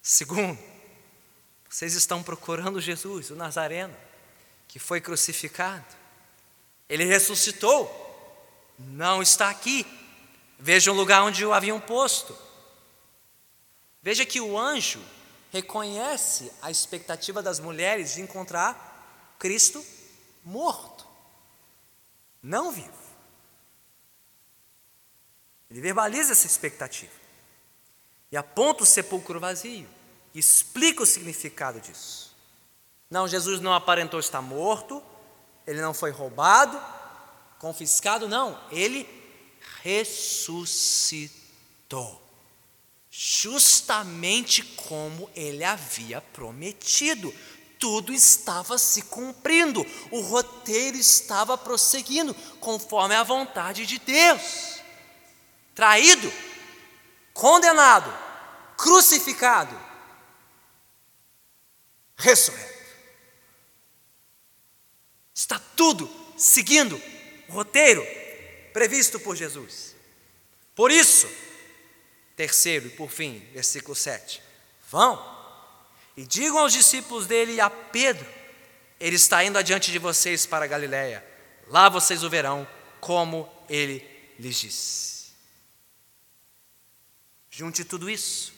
Segundo, 0.00 0.56
vocês 1.68 1.94
estão 1.94 2.22
procurando 2.22 2.80
Jesus, 2.80 3.30
o 3.30 3.34
Nazareno, 3.34 3.96
que 4.68 4.78
foi 4.78 5.00
crucificado. 5.00 5.84
Ele 6.88 7.04
ressuscitou. 7.04 7.90
Não 8.78 9.20
está 9.20 9.50
aqui. 9.50 9.84
Veja 10.56 10.92
o 10.92 10.94
lugar 10.94 11.24
onde 11.24 11.44
o 11.44 11.52
haviam 11.52 11.80
posto. 11.80 12.38
Veja 14.00 14.24
que 14.24 14.40
o 14.40 14.56
anjo 14.56 15.02
reconhece 15.50 16.52
a 16.62 16.70
expectativa 16.70 17.42
das 17.42 17.58
mulheres 17.58 18.14
de 18.14 18.20
encontrar 18.20 19.34
Cristo 19.36 19.84
morto, 20.44 21.04
não 22.40 22.70
vivo. 22.70 22.92
Ele 25.68 25.80
verbaliza 25.80 26.30
essa 26.30 26.46
expectativa 26.46 27.18
e 28.30 28.36
aponta 28.36 28.82
o 28.82 28.86
sepulcro 28.86 29.40
vazio, 29.40 29.88
explica 30.34 31.02
o 31.02 31.06
significado 31.06 31.80
disso. 31.80 32.36
Não, 33.10 33.26
Jesus 33.26 33.60
não 33.60 33.72
aparentou 33.72 34.20
estar 34.20 34.42
morto, 34.42 35.02
ele 35.66 35.80
não 35.80 35.94
foi 35.94 36.10
roubado, 36.10 36.78
confiscado, 37.58 38.28
não, 38.28 38.58
ele 38.70 39.08
ressuscitou 39.82 41.28
justamente 43.10 44.62
como 44.62 45.28
ele 45.34 45.64
havia 45.64 46.20
prometido. 46.20 47.34
Tudo 47.76 48.12
estava 48.12 48.78
se 48.78 49.02
cumprindo, 49.02 49.84
o 50.10 50.20
roteiro 50.20 50.96
estava 50.96 51.58
prosseguindo 51.58 52.32
conforme 52.60 53.14
a 53.14 53.24
vontade 53.24 53.86
de 53.86 53.98
Deus. 53.98 54.80
Traído, 55.74 56.32
condenado, 57.38 58.12
crucificado, 58.76 59.80
ressurreto. 62.16 62.84
Está 65.32 65.56
tudo 65.76 66.10
seguindo 66.36 67.00
o 67.48 67.52
roteiro 67.52 68.04
previsto 68.72 69.20
por 69.20 69.36
Jesus. 69.36 69.94
Por 70.74 70.90
isso, 70.90 71.28
Terceiro 72.34 72.88
e 72.88 72.90
por 72.90 73.08
fim, 73.08 73.38
versículo 73.52 73.94
7. 73.94 74.42
Vão 74.90 75.38
e 76.16 76.24
digam 76.24 76.58
aos 76.58 76.72
discípulos 76.72 77.28
dele 77.28 77.54
e 77.54 77.60
a 77.60 77.70
Pedro: 77.70 78.26
Ele 78.98 79.14
está 79.14 79.44
indo 79.44 79.58
adiante 79.58 79.92
de 79.92 79.98
vocês 80.00 80.44
para 80.44 80.66
Galiléia. 80.66 81.24
Lá 81.68 81.88
vocês 81.88 82.24
o 82.24 82.30
verão, 82.30 82.66
como 83.00 83.48
ele 83.68 84.04
lhes 84.40 84.58
disse. 84.58 85.17
Junte 87.58 87.84
tudo 87.84 88.08
isso. 88.08 88.54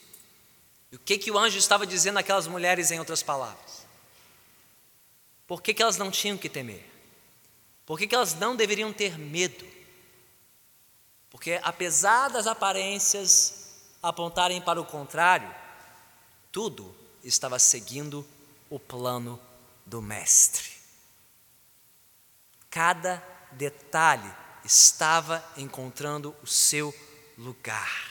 E 0.91 0.95
o 0.95 0.99
que, 0.99 1.17
que 1.17 1.31
o 1.31 1.39
anjo 1.39 1.57
estava 1.57 1.87
dizendo 1.87 2.19
àquelas 2.19 2.45
mulheres, 2.45 2.91
em 2.91 2.99
outras 2.99 3.23
palavras? 3.23 3.83
Por 5.47 5.59
que, 5.59 5.73
que 5.73 5.81
elas 5.81 5.97
não 5.97 6.11
tinham 6.11 6.37
que 6.37 6.47
temer? 6.47 6.87
Por 7.83 7.97
que, 7.97 8.05
que 8.05 8.13
elas 8.13 8.35
não 8.35 8.55
deveriam 8.55 8.93
ter 8.93 9.17
medo? 9.17 9.65
Porque 11.31 11.59
apesar 11.63 12.29
das 12.29 12.45
aparências 12.45 13.71
apontarem 14.03 14.61
para 14.61 14.79
o 14.79 14.85
contrário, 14.85 15.51
tudo 16.51 16.95
estava 17.23 17.57
seguindo 17.57 18.23
o 18.69 18.79
plano 18.79 19.41
do 19.83 19.99
Mestre. 19.99 20.69
Cada 22.69 23.17
detalhe 23.51 24.31
estava 24.63 25.43
encontrando 25.57 26.35
o 26.43 26.45
seu 26.45 26.93
lugar. 27.35 28.10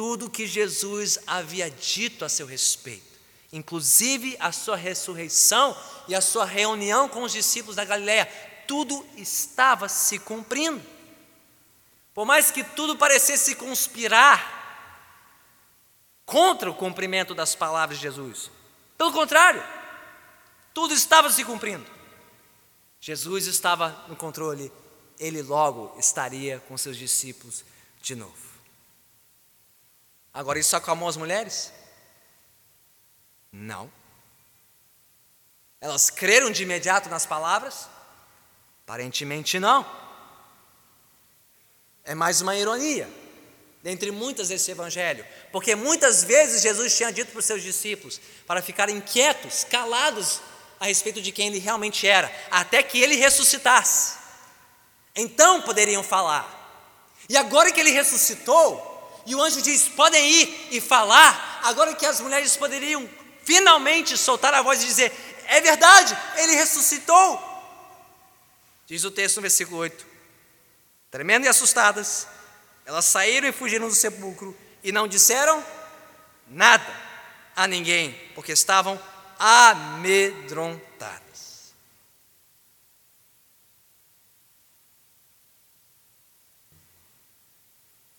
Tudo 0.00 0.30
que 0.30 0.46
Jesus 0.46 1.18
havia 1.26 1.70
dito 1.70 2.24
a 2.24 2.28
seu 2.30 2.46
respeito, 2.46 3.20
inclusive 3.52 4.34
a 4.40 4.50
sua 4.50 4.74
ressurreição 4.74 5.76
e 6.08 6.14
a 6.14 6.22
sua 6.22 6.46
reunião 6.46 7.06
com 7.06 7.22
os 7.22 7.32
discípulos 7.32 7.76
da 7.76 7.84
Galiléia, 7.84 8.24
tudo 8.66 9.06
estava 9.14 9.90
se 9.90 10.18
cumprindo. 10.18 10.80
Por 12.14 12.24
mais 12.24 12.50
que 12.50 12.64
tudo 12.64 12.96
parecesse 12.96 13.54
conspirar 13.56 15.04
contra 16.24 16.70
o 16.70 16.74
cumprimento 16.74 17.34
das 17.34 17.54
palavras 17.54 17.98
de 17.98 18.04
Jesus. 18.04 18.50
Pelo 18.96 19.12
contrário, 19.12 19.62
tudo 20.72 20.94
estava 20.94 21.30
se 21.30 21.44
cumprindo. 21.44 21.84
Jesus 23.02 23.46
estava 23.46 24.06
no 24.08 24.16
controle, 24.16 24.72
ele 25.18 25.42
logo 25.42 25.94
estaria 25.98 26.58
com 26.60 26.78
seus 26.78 26.96
discípulos 26.96 27.62
de 28.00 28.14
novo. 28.14 28.49
Agora, 30.32 30.58
isso 30.58 30.76
acalmou 30.76 31.08
as 31.08 31.16
mulheres? 31.16 31.72
Não. 33.52 33.90
Elas 35.80 36.10
creram 36.10 36.50
de 36.50 36.62
imediato 36.62 37.08
nas 37.08 37.26
palavras? 37.26 37.88
Aparentemente 38.84 39.58
não. 39.58 39.86
É 42.04 42.14
mais 42.14 42.40
uma 42.40 42.56
ironia 42.56 43.08
dentre 43.82 44.10
muitas 44.10 44.48
desse 44.48 44.70
evangelho, 44.70 45.24
porque 45.50 45.74
muitas 45.74 46.22
vezes 46.22 46.62
Jesus 46.62 46.96
tinha 46.96 47.10
dito 47.10 47.32
para 47.32 47.38
os 47.38 47.44
seus 47.46 47.62
discípulos 47.62 48.20
para 48.46 48.60
ficarem 48.60 49.00
quietos, 49.00 49.64
calados 49.64 50.40
a 50.78 50.86
respeito 50.86 51.20
de 51.22 51.32
quem 51.32 51.48
ele 51.48 51.58
realmente 51.58 52.06
era, 52.06 52.30
até 52.50 52.82
que 52.82 53.00
ele 53.00 53.16
ressuscitasse. 53.16 54.18
Então 55.14 55.62
poderiam 55.62 56.02
falar. 56.02 56.58
E 57.28 57.36
agora 57.36 57.72
que 57.72 57.80
ele 57.80 57.90
ressuscitou, 57.90 58.89
e 59.30 59.34
o 59.34 59.40
anjo 59.40 59.62
diz: 59.62 59.88
podem 59.88 60.28
ir 60.28 60.68
e 60.72 60.80
falar, 60.80 61.60
agora 61.62 61.94
que 61.94 62.04
as 62.04 62.20
mulheres 62.20 62.56
poderiam 62.56 63.08
finalmente 63.44 64.18
soltar 64.18 64.52
a 64.52 64.60
voz 64.60 64.82
e 64.82 64.86
dizer: 64.86 65.12
é 65.46 65.60
verdade, 65.60 66.18
ele 66.36 66.56
ressuscitou. 66.56 67.40
Diz 68.86 69.04
o 69.04 69.10
texto 69.10 69.36
no 69.36 69.42
versículo 69.42 69.78
8: 69.78 70.04
tremendo 71.12 71.44
e 71.44 71.48
assustadas, 71.48 72.26
elas 72.84 73.04
saíram 73.04 73.46
e 73.46 73.52
fugiram 73.52 73.86
do 73.86 73.94
sepulcro 73.94 74.56
e 74.82 74.90
não 74.90 75.06
disseram 75.06 75.64
nada 76.48 76.92
a 77.54 77.68
ninguém, 77.68 78.12
porque 78.34 78.50
estavam 78.50 79.00
amedrontadas. 79.38 81.29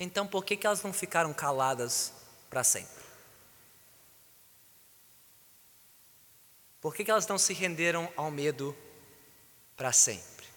Então, 0.03 0.25
por 0.25 0.43
que, 0.43 0.57
que 0.57 0.65
elas 0.65 0.81
não 0.81 0.91
ficaram 0.91 1.33
caladas 1.33 2.11
para 2.49 2.63
sempre? 2.63 3.03
Por 6.81 6.95
que, 6.95 7.05
que 7.05 7.11
elas 7.11 7.27
não 7.27 7.37
se 7.37 7.53
renderam 7.53 8.11
ao 8.17 8.31
medo 8.31 8.75
para 9.77 9.91
sempre? 9.91 10.47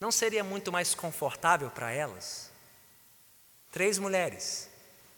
Não 0.00 0.10
seria 0.10 0.42
muito 0.42 0.72
mais 0.72 0.94
confortável 0.94 1.70
para 1.70 1.92
elas 1.92 2.48
Três 3.70 3.98
mulheres, 3.98 4.68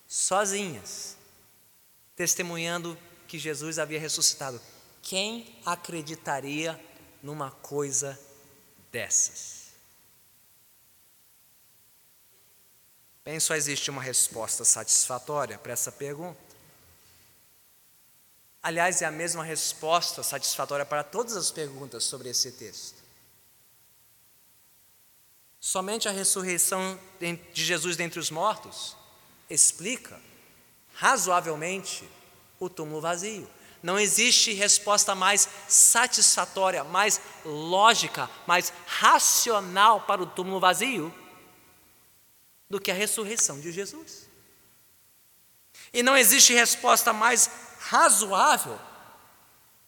sozinhas, 0.09 1.17
testemunhando 2.17 2.99
que 3.29 3.39
Jesus 3.39 3.79
havia 3.79 4.01
ressuscitado. 4.01 4.61
Quem 5.03 5.61
acreditaria 5.65 6.79
numa 7.23 7.51
coisa 7.51 8.19
dessas? 8.91 9.60
Bem, 13.25 13.39
só 13.39 13.55
existe 13.55 13.91
uma 13.91 14.03
resposta 14.03 14.65
satisfatória 14.65 15.59
para 15.59 15.73
essa 15.73 15.93
pergunta. 15.93 16.39
Aliás, 18.63 19.03
é 19.03 19.07
a 19.07 19.11
mesma 19.11 19.45
resposta 19.45 20.23
satisfatória 20.23 20.85
para 20.85 21.03
todas 21.03 21.37
as 21.37 21.51
perguntas 21.51 22.05
sobre 22.05 22.29
esse 22.29 22.53
texto. 22.53 23.01
Somente 25.59 26.09
a 26.09 26.13
ressurreição 26.13 26.99
de 27.21 27.65
Jesus 27.65 27.97
dentre 27.97 28.19
os 28.19 28.31
mortos 28.31 28.97
explica 29.49 30.19
razoavelmente 30.95 32.09
o 32.59 32.69
túmulo 32.69 33.01
vazio. 33.01 33.49
Não 33.83 33.99
existe 33.99 34.53
resposta 34.53 35.15
mais 35.15 35.49
satisfatória, 35.69 36.85
mais 36.85 37.21
lógica, 37.45 38.29
mais 38.47 38.73
racional 38.87 40.03
para 40.03 40.23
o 40.23 40.27
túmulo 40.27 40.61
vazio 40.61 41.15
do 42.71 42.81
que 42.81 42.91
a 42.91 42.95
ressurreição 42.95 43.61
de 43.61 43.73
Jesus. 43.73 44.31
E 45.93 46.03
não 46.03 46.17
existe 46.17 46.55
resposta 46.55 47.13
mais 47.13 47.51
razoável 47.81 48.79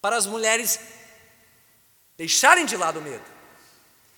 para 0.01 0.17
as 0.17 0.27
mulheres 0.27 0.81
deixarem 2.17 2.67
de 2.67 2.77
lado 2.77 2.99
o 2.99 3.03
medo 3.03 3.25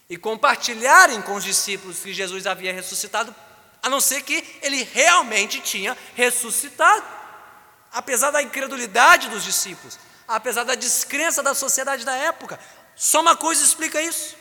e 0.09 0.17
compartilharem 0.17 1.21
com 1.23 1.35
os 1.35 1.45
discípulos 1.45 1.99
que 1.99 2.15
Jesus 2.15 2.47
havia 2.47 2.73
ressuscitado, 2.73 3.35
a 3.83 3.91
não 3.91 4.01
ser 4.01 4.23
que 4.23 4.43
ele 4.63 4.83
realmente 4.83 5.61
tinha 5.61 5.97
ressuscitado. 6.15 7.05
Apesar 7.93 8.31
da 8.31 8.43
incredulidade 8.43 9.29
dos 9.29 9.45
discípulos, 9.45 9.99
apesar 10.27 10.65
da 10.65 10.75
descrença 10.75 11.43
da 11.43 11.55
sociedade 11.55 12.05
da 12.05 12.15
época, 12.15 12.59
só 12.97 13.21
uma 13.21 13.37
coisa 13.37 13.63
explica 13.65 14.01
isso. 14.01 14.37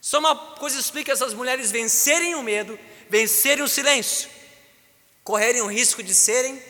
Só 0.00 0.18
uma 0.18 0.36
coisa 0.36 0.78
explica 0.78 1.12
essas 1.12 1.34
mulheres 1.34 1.70
vencerem 1.70 2.34
o 2.34 2.42
medo, 2.42 2.78
vencerem 3.08 3.64
o 3.64 3.68
silêncio, 3.68 4.28
correrem 5.24 5.62
o 5.62 5.66
risco 5.66 6.02
de 6.02 6.14
serem 6.14 6.62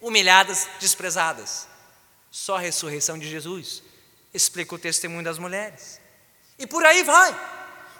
humilhadas, 0.00 0.68
desprezadas. 0.80 1.66
Só 2.30 2.56
a 2.56 2.60
ressurreição 2.60 3.18
de 3.18 3.28
Jesus 3.28 3.82
explica 4.32 4.74
o 4.74 4.78
testemunho 4.78 5.24
das 5.24 5.38
mulheres. 5.38 6.00
E 6.58 6.66
por 6.66 6.84
aí 6.84 7.02
vai. 7.02 7.34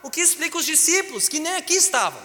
O 0.03 0.11
que 0.11 0.20
explica 0.20 0.59
os 0.59 0.66
discípulos 0.66 1.28
que 1.28 1.39
nem 1.39 1.57
aqui 1.57 1.74
estavam, 1.74 2.20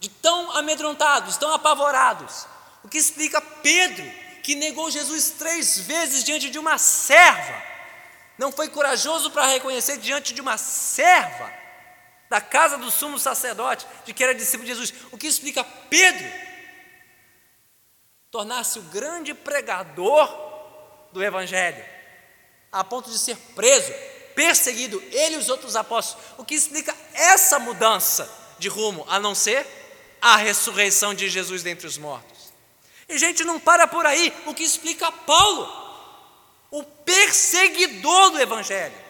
de 0.00 0.08
tão 0.08 0.50
amedrontados, 0.52 1.36
tão 1.36 1.52
apavorados. 1.52 2.46
O 2.82 2.88
que 2.88 2.98
explica 2.98 3.40
Pedro, 3.40 4.04
que 4.42 4.54
negou 4.54 4.90
Jesus 4.90 5.30
três 5.38 5.78
vezes 5.78 6.24
diante 6.24 6.50
de 6.50 6.58
uma 6.58 6.78
serva. 6.78 7.62
Não 8.36 8.50
foi 8.50 8.68
corajoso 8.68 9.30
para 9.30 9.46
reconhecer 9.46 9.98
diante 9.98 10.34
de 10.34 10.40
uma 10.40 10.58
serva 10.58 11.63
da 12.34 12.40
casa 12.40 12.76
do 12.76 12.90
sumo 12.90 13.16
sacerdote, 13.16 13.86
de 14.04 14.12
que 14.12 14.24
era 14.24 14.34
discípulo 14.34 14.64
de 14.64 14.74
Jesus. 14.74 14.92
O 15.12 15.16
que 15.16 15.28
explica 15.28 15.62
Pedro 15.62 16.26
tornar-se 18.28 18.76
o 18.80 18.82
grande 18.82 19.32
pregador 19.32 20.26
do 21.12 21.22
Evangelho 21.22 21.84
a 22.72 22.82
ponto 22.82 23.08
de 23.08 23.16
ser 23.20 23.36
preso, 23.54 23.92
perseguido, 24.34 25.00
ele 25.12 25.36
e 25.36 25.38
os 25.38 25.48
outros 25.48 25.76
apóstolos. 25.76 26.26
O 26.36 26.44
que 26.44 26.56
explica 26.56 26.92
essa 27.12 27.60
mudança 27.60 28.28
de 28.58 28.66
rumo, 28.66 29.06
a 29.08 29.20
não 29.20 29.32
ser 29.32 29.64
a 30.20 30.36
ressurreição 30.36 31.14
de 31.14 31.28
Jesus 31.28 31.62
dentre 31.62 31.86
os 31.86 31.96
mortos. 31.96 32.52
E 33.08 33.16
gente, 33.16 33.44
não 33.44 33.60
para 33.60 33.86
por 33.86 34.04
aí, 34.06 34.34
o 34.46 34.52
que 34.52 34.64
explica 34.64 35.12
Paulo, 35.12 35.72
o 36.72 36.82
perseguidor 36.82 38.30
do 38.30 38.40
Evangelho, 38.40 39.03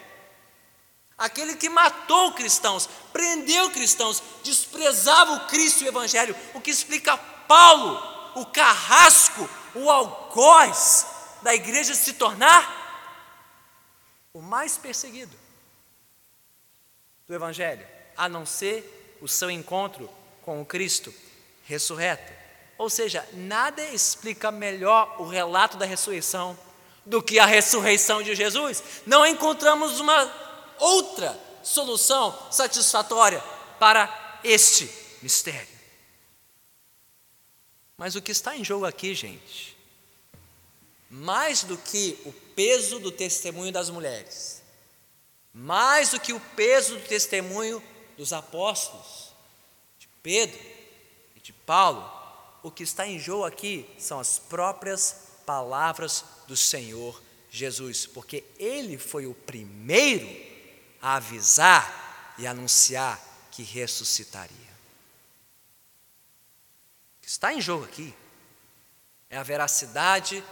aquele 1.16 1.56
que 1.56 1.68
matou 1.68 2.32
cristãos, 2.32 2.88
prendeu 3.12 3.70
cristãos, 3.70 4.22
desprezava 4.42 5.32
o 5.32 5.46
Cristo 5.46 5.82
e 5.82 5.86
o 5.86 5.88
Evangelho, 5.88 6.36
o 6.54 6.60
que 6.60 6.70
explica 6.70 7.16
Paulo, 7.16 8.00
o 8.36 8.46
carrasco, 8.46 9.48
o 9.74 9.90
algoz 9.90 11.06
da 11.42 11.54
igreja 11.54 11.94
se 11.94 12.14
tornar 12.14 12.82
o 14.32 14.40
mais 14.40 14.76
perseguido 14.76 15.36
do 17.26 17.34
Evangelho, 17.34 17.86
a 18.16 18.28
não 18.28 18.44
ser 18.44 19.18
o 19.20 19.28
seu 19.28 19.50
encontro 19.50 20.10
com 20.42 20.60
o 20.60 20.66
Cristo 20.66 21.14
ressurreto. 21.64 22.32
Ou 22.76 22.90
seja, 22.90 23.26
nada 23.32 23.82
explica 23.90 24.50
melhor 24.50 25.16
o 25.18 25.26
relato 25.26 25.76
da 25.76 25.86
ressurreição 25.86 26.58
do 27.06 27.22
que 27.22 27.38
a 27.38 27.46
ressurreição 27.46 28.22
de 28.22 28.34
Jesus. 28.34 28.82
Não 29.06 29.24
encontramos 29.24 30.00
uma 30.00 30.24
outra 30.78 31.38
solução 31.62 32.36
satisfatória 32.50 33.40
para 33.78 34.40
este 34.44 34.90
mistério. 35.22 35.74
Mas 37.96 38.16
o 38.16 38.22
que 38.22 38.32
está 38.32 38.56
em 38.56 38.64
jogo 38.64 38.84
aqui, 38.84 39.14
gente, 39.14 39.76
mais 41.10 41.62
do 41.62 41.78
que 41.78 42.18
o 42.24 42.32
peso 42.32 42.98
do 42.98 43.10
testemunho 43.10 43.72
das 43.72 43.88
mulheres, 43.88 44.62
mais 45.52 46.10
do 46.10 46.20
que 46.20 46.32
o 46.32 46.40
peso 46.40 46.96
do 46.96 47.06
testemunho 47.06 47.82
dos 48.16 48.32
apóstolos, 48.32 49.32
de 49.98 50.08
Pedro 50.22 50.58
e 51.36 51.40
de 51.40 51.52
Paulo, 51.52 52.10
o 52.62 52.70
que 52.70 52.82
está 52.82 53.06
em 53.06 53.18
jogo 53.18 53.44
aqui 53.44 53.88
são 53.98 54.18
as 54.18 54.38
próprias 54.38 55.28
palavras 55.46 56.24
do 56.48 56.56
Senhor 56.56 57.22
Jesus, 57.50 58.06
porque 58.06 58.42
ele 58.58 58.98
foi 58.98 59.26
o 59.26 59.34
primeiro 59.34 60.26
a 61.05 61.16
avisar 61.16 62.34
e 62.38 62.46
anunciar 62.46 63.20
que 63.50 63.62
ressuscitaria. 63.62 64.57
O 67.18 67.20
que 67.20 67.28
está 67.28 67.52
em 67.52 67.61
jogo 67.61 67.84
aqui 67.84 68.14
é 69.28 69.36
a 69.36 69.42
veracidade 69.42 70.42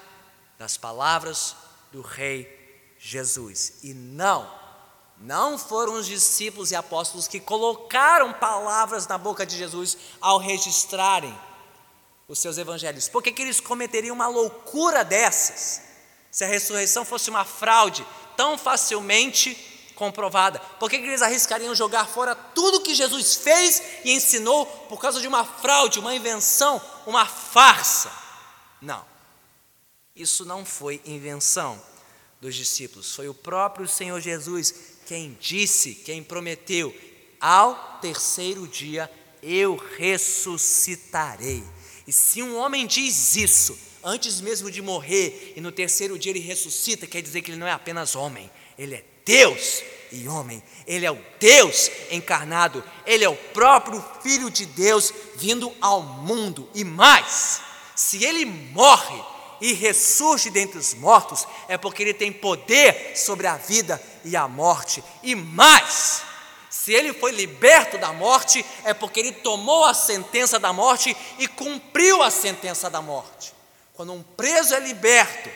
das 0.58 0.76
palavras 0.76 1.56
do 1.90 2.02
Rei 2.02 2.94
Jesus. 2.98 3.78
E 3.82 3.94
não, 3.94 4.46
não 5.16 5.58
foram 5.58 5.94
os 5.94 6.06
discípulos 6.06 6.70
e 6.70 6.76
apóstolos 6.76 7.26
que 7.26 7.40
colocaram 7.40 8.34
palavras 8.34 9.06
na 9.06 9.16
boca 9.16 9.46
de 9.46 9.56
Jesus 9.56 9.96
ao 10.20 10.36
registrarem 10.36 11.34
os 12.28 12.38
seus 12.38 12.58
evangelhos. 12.58 13.08
Por 13.08 13.22
que, 13.22 13.32
que 13.32 13.40
eles 13.40 13.58
cometeriam 13.58 14.14
uma 14.14 14.28
loucura 14.28 15.02
dessas? 15.02 15.80
Se 16.30 16.44
a 16.44 16.46
ressurreição 16.46 17.06
fosse 17.06 17.30
uma 17.30 17.46
fraude 17.46 18.06
tão 18.36 18.58
facilmente 18.58 19.71
comprovada, 19.94 20.58
por 20.78 20.90
que, 20.90 20.98
que 20.98 21.04
eles 21.04 21.22
arriscariam 21.22 21.74
jogar 21.74 22.06
fora 22.06 22.34
tudo 22.34 22.80
que 22.80 22.94
Jesus 22.94 23.36
fez 23.36 23.82
e 24.04 24.12
ensinou 24.12 24.66
por 24.66 25.00
causa 25.00 25.20
de 25.20 25.28
uma 25.28 25.44
fraude, 25.44 25.98
uma 25.98 26.14
invenção, 26.14 26.80
uma 27.06 27.26
farsa? 27.26 28.10
Não. 28.80 29.04
Isso 30.14 30.44
não 30.44 30.64
foi 30.64 31.00
invenção 31.04 31.80
dos 32.40 32.54
discípulos, 32.54 33.14
foi 33.14 33.28
o 33.28 33.34
próprio 33.34 33.86
Senhor 33.86 34.20
Jesus 34.20 34.74
quem 35.06 35.36
disse, 35.40 35.94
quem 35.94 36.22
prometeu: 36.22 36.94
ao 37.40 37.98
terceiro 38.00 38.66
dia 38.66 39.10
eu 39.42 39.76
ressuscitarei. 39.96 41.64
E 42.06 42.12
se 42.12 42.42
um 42.42 42.56
homem 42.56 42.86
diz 42.86 43.36
isso, 43.36 43.78
antes 44.02 44.40
mesmo 44.40 44.70
de 44.70 44.82
morrer, 44.82 45.54
e 45.56 45.60
no 45.60 45.72
terceiro 45.72 46.18
dia 46.18 46.30
ele 46.30 46.40
ressuscita, 46.40 47.06
quer 47.06 47.22
dizer 47.22 47.42
que 47.42 47.50
ele 47.50 47.58
não 47.58 47.66
é 47.66 47.72
apenas 47.72 48.14
homem, 48.14 48.50
ele 48.78 48.96
é 48.96 49.04
Deus 49.24 49.82
e 50.10 50.28
homem, 50.28 50.62
ele 50.86 51.06
é 51.06 51.10
o 51.10 51.18
Deus 51.40 51.90
encarnado, 52.10 52.84
ele 53.06 53.24
é 53.24 53.28
o 53.28 53.36
próprio 53.36 54.04
Filho 54.22 54.50
de 54.50 54.66
Deus 54.66 55.12
vindo 55.36 55.72
ao 55.80 56.02
mundo, 56.02 56.68
e 56.74 56.84
mais, 56.84 57.60
se 57.94 58.24
ele 58.24 58.44
morre, 58.44 59.32
e 59.62 59.72
ressurge 59.72 60.50
dentre 60.50 60.76
os 60.76 60.92
mortos, 60.92 61.46
é 61.68 61.78
porque 61.78 62.02
ele 62.02 62.12
tem 62.12 62.32
poder 62.32 63.16
sobre 63.16 63.46
a 63.46 63.56
vida 63.56 64.02
e 64.24 64.36
a 64.36 64.48
morte. 64.48 65.02
E 65.22 65.36
mais, 65.36 66.22
se 66.68 66.92
ele 66.92 67.12
foi 67.12 67.30
liberto 67.30 67.96
da 67.96 68.12
morte, 68.12 68.66
é 68.82 68.92
porque 68.92 69.20
ele 69.20 69.30
tomou 69.30 69.84
a 69.84 69.94
sentença 69.94 70.58
da 70.58 70.72
morte 70.72 71.16
e 71.38 71.46
cumpriu 71.46 72.24
a 72.24 72.30
sentença 72.30 72.90
da 72.90 73.00
morte. 73.00 73.54
Quando 73.94 74.12
um 74.12 74.22
preso 74.22 74.74
é 74.74 74.80
liberto, 74.80 75.48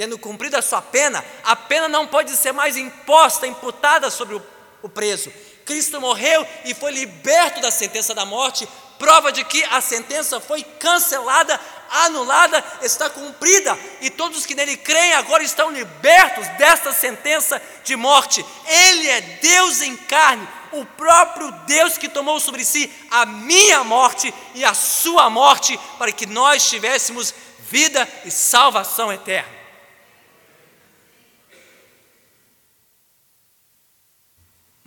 tendo 0.00 0.18
cumprido 0.18 0.56
a 0.56 0.62
sua 0.62 0.80
pena, 0.80 1.22
a 1.44 1.54
pena 1.54 1.86
não 1.86 2.06
pode 2.06 2.34
ser 2.34 2.52
mais 2.52 2.74
imposta, 2.74 3.46
imputada 3.46 4.08
sobre 4.08 4.34
o, 4.34 4.42
o 4.80 4.88
preso. 4.88 5.30
Cristo 5.66 6.00
morreu 6.00 6.46
e 6.64 6.72
foi 6.72 6.90
liberto 6.90 7.60
da 7.60 7.70
sentença 7.70 8.14
da 8.14 8.24
morte, 8.24 8.66
prova 8.98 9.30
de 9.30 9.44
que 9.44 9.62
a 9.64 9.78
sentença 9.82 10.40
foi 10.40 10.62
cancelada 10.62 11.60
anulada, 11.90 12.64
está 12.80 13.10
cumprida, 13.10 13.78
e 14.00 14.08
todos 14.08 14.46
que 14.46 14.54
nele 14.54 14.74
creem 14.78 15.12
agora 15.12 15.42
estão 15.42 15.70
libertos 15.70 16.48
desta 16.56 16.94
sentença 16.94 17.60
de 17.84 17.94
morte. 17.94 18.42
Ele 18.66 19.06
é 19.06 19.20
Deus 19.20 19.82
em 19.82 19.94
carne, 19.98 20.48
o 20.72 20.82
próprio 20.82 21.52
Deus 21.66 21.98
que 21.98 22.08
tomou 22.08 22.40
sobre 22.40 22.64
si 22.64 22.90
a 23.10 23.26
minha 23.26 23.84
morte 23.84 24.32
e 24.54 24.64
a 24.64 24.72
sua 24.72 25.28
morte, 25.28 25.78
para 25.98 26.10
que 26.10 26.24
nós 26.24 26.66
tivéssemos 26.70 27.34
vida 27.68 28.08
e 28.24 28.30
salvação 28.30 29.12
eterna. 29.12 29.59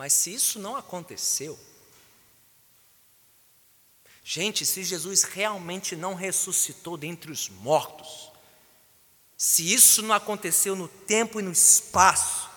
Mas 0.04 0.12
se 0.12 0.34
isso 0.34 0.60
não 0.60 0.76
aconteceu, 0.76 1.58
Gente, 4.22 4.66
se 4.66 4.84
Jesus 4.84 5.24
realmente 5.24 5.96
não 5.96 6.14
ressuscitou 6.14 6.98
dentre 6.98 7.32
os 7.32 7.48
mortos, 7.48 8.30
se 9.38 9.74
isso 9.74 10.02
não 10.02 10.14
aconteceu 10.14 10.76
no 10.76 10.90
tempo 10.90 11.40
e 11.40 11.44
no 11.44 11.52
espaço, 11.54 12.50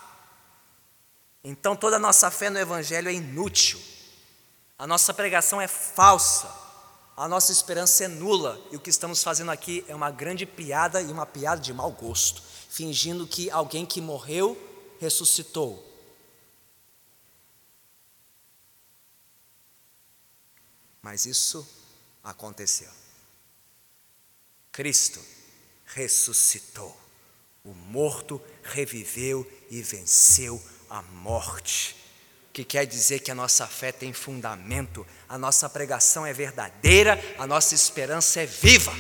então 1.45 1.77
toda 1.77 1.97
a 1.97 2.01
nossa 2.01 2.33
fé 2.33 2.51
no 2.51 2.59
Evangelho 2.59 3.09
é 3.09 3.13
inútil, 3.13 3.81
a 4.77 4.85
nossa 4.85 5.15
pregação 5.15 5.61
é 5.61 5.69
falsa, 5.69 6.53
a 7.17 7.29
nossa 7.29 7.53
esperança 7.53 8.05
é 8.05 8.09
nula. 8.09 8.61
E 8.73 8.77
o 8.77 8.81
que 8.81 8.91
estamos 8.91 9.23
fazendo 9.23 9.53
aqui 9.53 9.85
é 9.87 9.95
uma 9.95 10.11
grande 10.11 10.47
piada 10.47 11.01
e 11.01 11.13
uma 11.13 11.27
piada 11.27 11.61
de 11.61 11.73
mau 11.73 11.93
gosto, 11.93 12.43
fingindo 12.69 13.25
que 13.25 13.49
alguém 13.53 13.87
que 13.87 14.01
morreu 14.01 14.57
ressuscitou. 14.99 15.86
Mas 21.07 21.25
isso 21.25 21.65
aconteceu. 22.25 22.91
Cristo 24.73 25.25
ressuscitou. 25.85 27.01
O 27.63 27.73
morto 27.73 28.43
reviveu 28.65 29.49
e 29.71 29.81
venceu 29.83 30.61
a 30.91 31.03
morte 31.03 31.95
que 32.53 32.65
quer 32.65 32.87
dizer 32.87 33.21
que 33.21 33.31
a 33.31 33.37
nossa 33.37 33.69
fé 33.69 33.93
tem 33.93 34.13
fundamento, 34.13 35.07
a 35.29 35.39
nossa 35.39 35.71
pregação 35.71 36.27
é 36.27 36.33
verdadeira, 36.33 37.17
a 37.39 37.47
nossa 37.47 37.73
esperança 37.73 38.41
é 38.41 38.47
viva. 38.47 38.93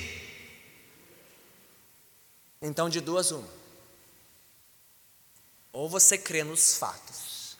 Então, 2.62 2.88
de 2.88 3.00
duas, 3.00 3.32
uma. 3.32 3.52
Ou 5.72 5.88
você 5.88 6.16
crê 6.16 6.44
nos 6.44 6.76
fatos, 6.76 7.58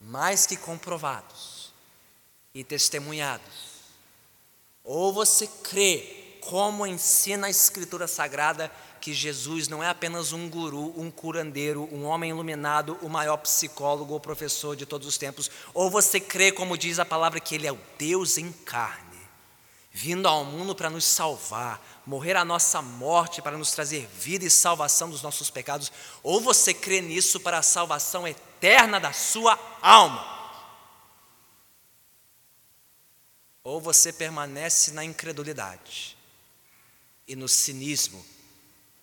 mais 0.00 0.46
que 0.46 0.56
comprovados 0.56 1.55
e 2.56 2.64
testemunhados, 2.64 3.52
ou 4.82 5.12
você 5.12 5.46
crê 5.46 6.38
como 6.40 6.86
ensina 6.86 7.48
a 7.48 7.50
Escritura 7.50 8.08
Sagrada 8.08 8.72
que 8.98 9.12
Jesus 9.12 9.68
não 9.68 9.82
é 9.82 9.90
apenas 9.90 10.32
um 10.32 10.48
guru, 10.48 10.94
um 10.98 11.10
curandeiro, 11.10 11.86
um 11.92 12.06
homem 12.06 12.30
iluminado, 12.30 12.98
o 13.02 13.10
maior 13.10 13.36
psicólogo 13.36 14.14
ou 14.14 14.18
professor 14.18 14.74
de 14.74 14.86
todos 14.86 15.06
os 15.06 15.18
tempos, 15.18 15.50
ou 15.74 15.90
você 15.90 16.18
crê, 16.18 16.50
como 16.50 16.78
diz 16.78 16.98
a 16.98 17.04
palavra, 17.04 17.40
que 17.40 17.54
Ele 17.54 17.66
é 17.66 17.72
o 17.72 17.78
Deus 17.98 18.38
em 18.38 18.50
carne, 18.50 19.20
vindo 19.92 20.26
ao 20.26 20.42
mundo 20.42 20.74
para 20.74 20.88
nos 20.88 21.04
salvar, 21.04 22.00
morrer 22.06 22.36
a 22.36 22.44
nossa 22.44 22.80
morte 22.80 23.42
para 23.42 23.58
nos 23.58 23.72
trazer 23.72 24.08
vida 24.14 24.46
e 24.46 24.50
salvação 24.50 25.10
dos 25.10 25.20
nossos 25.20 25.50
pecados, 25.50 25.92
ou 26.22 26.40
você 26.40 26.72
crê 26.72 27.02
nisso 27.02 27.38
para 27.38 27.58
a 27.58 27.62
salvação 27.62 28.26
eterna 28.26 28.98
da 28.98 29.12
sua 29.12 29.58
alma. 29.82 30.35
Ou 33.66 33.80
você 33.80 34.12
permanece 34.12 34.92
na 34.92 35.04
incredulidade 35.04 36.16
e 37.26 37.34
no 37.34 37.48
cinismo 37.48 38.24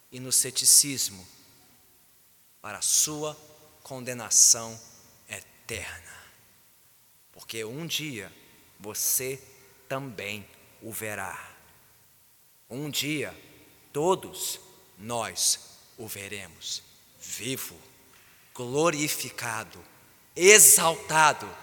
e 0.10 0.22
no 0.22 0.32
ceticismo 0.32 1.28
para 2.62 2.78
a 2.78 2.82
sua 2.82 3.38
condenação 3.84 4.80
eterna. 5.28 6.18
Porque 7.34 7.66
um 7.66 7.86
dia 7.86 8.32
você 8.80 9.38
também 9.90 10.48
o 10.82 10.94
verá. 10.94 11.54
Um 12.70 12.90
dia 12.90 13.38
todos 13.92 14.62
nós 14.98 15.60
o 15.98 16.08
veremos 16.08 16.84
vivo, 17.20 17.78
glorificado, 18.54 19.84
exaltado, 20.34 21.54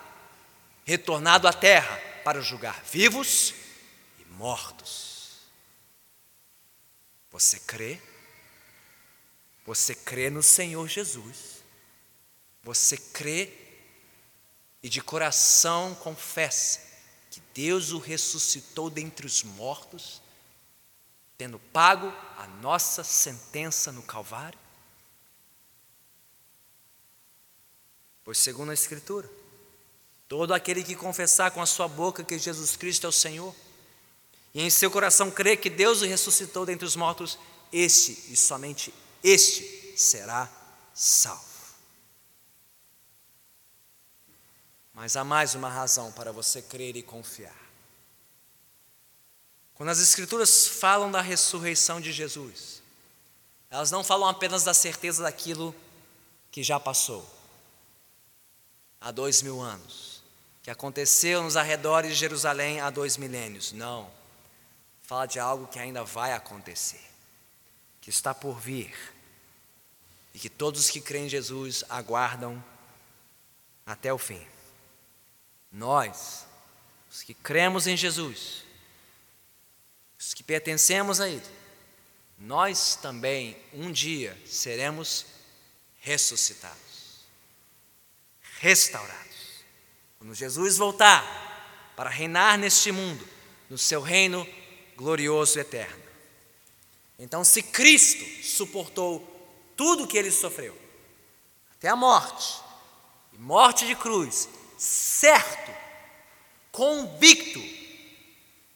retornado 0.90 1.46
à 1.46 1.52
terra 1.52 1.96
para 2.24 2.40
julgar 2.40 2.82
vivos 2.82 3.54
e 4.18 4.24
mortos. 4.24 5.38
Você 7.30 7.60
crê? 7.60 8.00
Você 9.64 9.94
crê 9.94 10.30
no 10.30 10.42
Senhor 10.42 10.88
Jesus. 10.88 11.62
Você 12.64 12.96
crê 12.96 13.56
e 14.82 14.88
de 14.88 15.00
coração 15.00 15.94
confessa 15.94 16.80
que 17.30 17.40
Deus 17.54 17.92
o 17.92 17.98
ressuscitou 17.98 18.90
dentre 18.90 19.24
os 19.24 19.44
mortos, 19.44 20.20
tendo 21.38 21.60
pago 21.72 22.08
a 22.36 22.48
nossa 22.60 23.04
sentença 23.04 23.92
no 23.92 24.02
Calvário? 24.02 24.58
Pois, 28.24 28.38
segundo 28.38 28.70
a 28.70 28.74
Escritura, 28.74 29.30
todo 30.30 30.54
aquele 30.54 30.84
que 30.84 30.94
confessar 30.94 31.50
com 31.50 31.60
a 31.60 31.66
sua 31.66 31.88
boca 31.88 32.22
que 32.22 32.38
Jesus 32.38 32.76
Cristo 32.76 33.04
é 33.04 33.08
o 33.08 33.12
Senhor, 33.12 33.52
e 34.54 34.62
em 34.62 34.70
seu 34.70 34.88
coração 34.88 35.28
crer 35.28 35.56
que 35.56 35.68
Deus 35.68 36.02
o 36.02 36.06
ressuscitou 36.06 36.64
dentre 36.64 36.86
os 36.86 36.94
mortos, 36.94 37.36
este 37.72 38.12
e 38.32 38.36
somente 38.36 38.94
este 39.24 39.92
será 39.96 40.48
salvo. 40.94 41.44
Mas 44.94 45.16
há 45.16 45.24
mais 45.24 45.56
uma 45.56 45.68
razão 45.68 46.12
para 46.12 46.30
você 46.30 46.62
crer 46.62 46.94
e 46.94 47.02
confiar. 47.02 47.60
Quando 49.74 49.88
as 49.88 49.98
Escrituras 49.98 50.68
falam 50.68 51.10
da 51.10 51.20
ressurreição 51.20 52.00
de 52.00 52.12
Jesus, 52.12 52.80
elas 53.68 53.90
não 53.90 54.04
falam 54.04 54.28
apenas 54.28 54.62
da 54.62 54.74
certeza 54.74 55.24
daquilo 55.24 55.74
que 56.52 56.62
já 56.62 56.78
passou 56.78 57.28
há 59.00 59.10
dois 59.10 59.42
mil 59.42 59.60
anos, 59.60 60.09
que 60.62 60.70
aconteceu 60.70 61.42
nos 61.42 61.56
arredores 61.56 62.12
de 62.12 62.16
Jerusalém 62.16 62.80
há 62.80 62.90
dois 62.90 63.16
milênios. 63.16 63.72
Não. 63.72 64.10
Fala 65.02 65.26
de 65.26 65.38
algo 65.38 65.66
que 65.66 65.78
ainda 65.78 66.04
vai 66.04 66.32
acontecer 66.32 67.10
que 68.00 68.10
está 68.10 68.34
por 68.34 68.58
vir 68.58 68.94
e 70.32 70.38
que 70.38 70.48
todos 70.48 70.88
que 70.88 71.00
creem 71.00 71.26
em 71.26 71.28
Jesus 71.28 71.84
aguardam 71.88 72.62
até 73.84 74.12
o 74.12 74.18
fim. 74.18 74.44
Nós, 75.70 76.46
os 77.10 77.22
que 77.22 77.34
cremos 77.34 77.86
em 77.86 77.96
Jesus, 77.96 78.64
os 80.18 80.34
que 80.34 80.42
pertencemos 80.42 81.20
a 81.20 81.28
Ele, 81.28 81.46
nós 82.38 82.96
também 82.96 83.56
um 83.72 83.92
dia 83.92 84.36
seremos 84.46 85.26
ressuscitados, 86.00 87.24
restaurados. 88.60 89.29
Quando 90.20 90.34
Jesus 90.34 90.76
voltar 90.76 91.94
para 91.96 92.10
reinar 92.10 92.58
neste 92.58 92.92
mundo, 92.92 93.26
no 93.70 93.78
seu 93.78 94.02
reino 94.02 94.46
glorioso 94.94 95.56
e 95.56 95.62
eterno. 95.62 96.02
Então, 97.18 97.42
se 97.42 97.62
Cristo 97.62 98.22
suportou 98.44 99.26
tudo 99.74 100.06
que 100.06 100.18
ele 100.18 100.30
sofreu, 100.30 100.76
até 101.72 101.88
a 101.88 101.96
morte, 101.96 102.60
e 103.32 103.38
morte 103.38 103.86
de 103.86 103.94
cruz, 103.94 104.46
certo, 104.76 105.72
convicto 106.70 107.58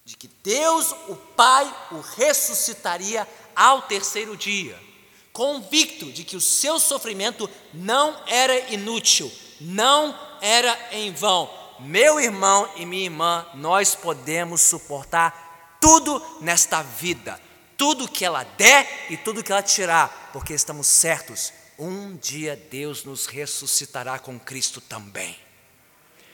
de 0.03 0.17
que 0.17 0.29
Deus, 0.43 0.93
o 1.09 1.15
Pai, 1.37 1.71
o 1.91 2.01
ressuscitaria 2.01 3.29
ao 3.55 3.83
terceiro 3.83 4.35
dia, 4.35 4.83
convicto 5.31 6.11
de 6.11 6.25
que 6.25 6.37
o 6.37 6.41
seu 6.41 6.81
sofrimento 6.81 7.51
não 7.75 8.19
era 8.27 8.73
inútil, 8.73 9.31
não 9.61 10.34
era 10.45 10.79
em 10.93 11.13
vão. 11.13 11.51
Meu 11.81 12.21
irmão 12.21 12.69
e 12.77 12.87
minha 12.87 13.05
irmã, 13.05 13.47
nós 13.55 13.95
podemos 13.95 14.61
suportar 14.61 15.79
tudo 15.81 16.23
nesta 16.41 16.83
vida 16.83 17.41
tudo 17.77 18.09
que 18.09 18.25
ela 18.25 18.45
der 18.45 19.07
e 19.11 19.17
tudo 19.17 19.43
que 19.43 19.53
ela 19.53 19.63
tirar, 19.63 20.31
porque 20.33 20.55
estamos 20.55 20.87
certos, 20.87 21.53
um 21.79 22.17
dia 22.17 22.57
Deus 22.71 23.05
nos 23.05 23.27
ressuscitará 23.27 24.19
com 24.19 24.39
Cristo 24.39 24.81
também. 24.81 25.39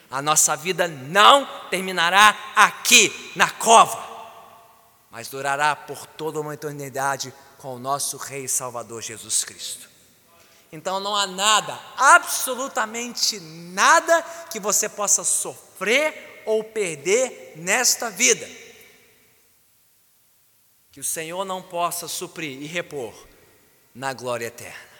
A 0.09 0.21
nossa 0.21 0.55
vida 0.55 0.87
não 0.87 1.45
terminará 1.69 2.53
aqui 2.55 3.31
na 3.35 3.49
cova, 3.49 4.01
mas 5.09 5.27
durará 5.27 5.75
por 5.75 6.05
toda 6.05 6.39
uma 6.39 6.53
eternidade 6.53 7.33
com 7.57 7.75
o 7.75 7.79
nosso 7.79 8.17
Rei 8.17 8.45
e 8.45 8.49
Salvador 8.49 9.01
Jesus 9.01 9.43
Cristo. 9.43 9.90
Então 10.71 10.99
não 10.99 11.15
há 11.15 11.27
nada, 11.27 11.77
absolutamente 11.97 13.39
nada 13.39 14.21
que 14.49 14.59
você 14.59 14.87
possa 14.87 15.23
sofrer 15.23 16.43
ou 16.45 16.63
perder 16.63 17.53
nesta 17.57 18.09
vida 18.09 18.47
que 20.91 20.99
o 20.99 21.03
Senhor 21.03 21.45
não 21.45 21.63
possa 21.63 22.07
suprir 22.07 22.61
e 22.61 22.65
repor 22.65 23.13
na 23.95 24.13
glória 24.13 24.47
eterna. 24.47 24.91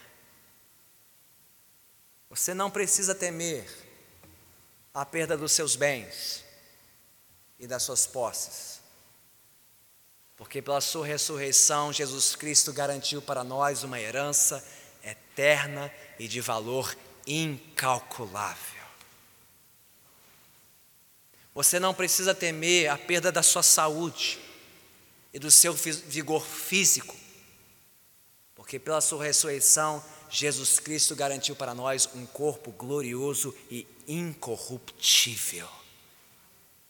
Você 2.30 2.54
não 2.54 2.72
precisa 2.72 3.14
temer 3.14 3.70
a 4.94 5.06
perda 5.06 5.38
dos 5.38 5.52
seus 5.52 5.76
bens 5.76 6.46
e 7.60 7.68
das 7.68 7.84
suas 7.84 8.08
posses, 8.08 8.80
porque 10.38 10.62
pela 10.62 10.80
sua 10.80 11.06
ressurreição, 11.06 11.92
Jesus 11.92 12.36
Cristo 12.38 12.72
garantiu 12.72 13.22
para 13.22 13.44
nós 13.44 13.84
uma 13.84 14.00
herança 14.00 14.66
eterna 15.04 15.92
e 16.20 16.28
de 16.28 16.42
valor 16.42 16.96
incalculável. 17.26 18.82
Você 21.54 21.80
não 21.80 21.94
precisa 21.94 22.34
temer 22.34 22.90
a 22.90 22.98
perda 22.98 23.32
da 23.32 23.44
sua 23.44 23.64
saúde 23.64 24.40
e 25.34 25.40
do 25.40 25.52
seu 25.52 25.74
vigor 25.74 26.46
físico, 26.46 27.16
porque 28.56 28.80
pela 28.80 29.02
sua 29.02 29.24
ressurreição, 29.26 30.04
Jesus 30.30 30.80
Cristo 30.80 31.16
garantiu 31.16 31.56
para 31.56 31.74
nós 31.74 32.10
um 32.16 32.26
corpo 32.26 32.72
glorioso 32.72 33.54
e 33.70 33.86
incorruptível. 34.08 35.68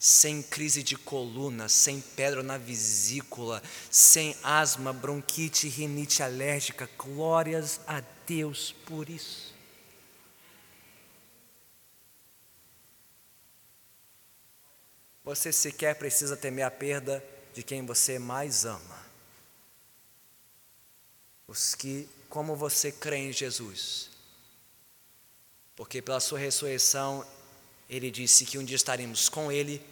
Sem 0.03 0.41
crise 0.41 0.81
de 0.81 0.97
coluna, 0.97 1.69
sem 1.69 2.01
pedra 2.01 2.41
na 2.41 2.57
vesícula, 2.57 3.61
sem 3.91 4.35
asma, 4.41 4.91
bronquite, 4.91 5.67
rinite 5.67 6.23
alérgica. 6.23 6.89
Glórias 6.97 7.79
a 7.85 8.01
Deus 8.25 8.71
por 8.83 9.07
isso. 9.07 9.53
Você 15.23 15.51
sequer 15.51 15.93
precisa 15.93 16.35
temer 16.35 16.65
a 16.65 16.71
perda 16.71 17.23
de 17.53 17.61
quem 17.61 17.85
você 17.85 18.17
mais 18.17 18.65
ama. 18.65 19.05
Os 21.47 21.75
que, 21.75 22.09
como 22.27 22.55
você 22.55 22.91
crê 22.91 23.17
em 23.17 23.31
Jesus, 23.31 24.09
porque 25.75 26.01
pela 26.01 26.19
sua 26.19 26.39
ressurreição, 26.39 27.23
ele 27.91 28.09
disse 28.09 28.45
que 28.45 28.57
um 28.57 28.63
dia 28.63 28.77
estaremos 28.77 29.27
com 29.27 29.51
ele 29.51 29.85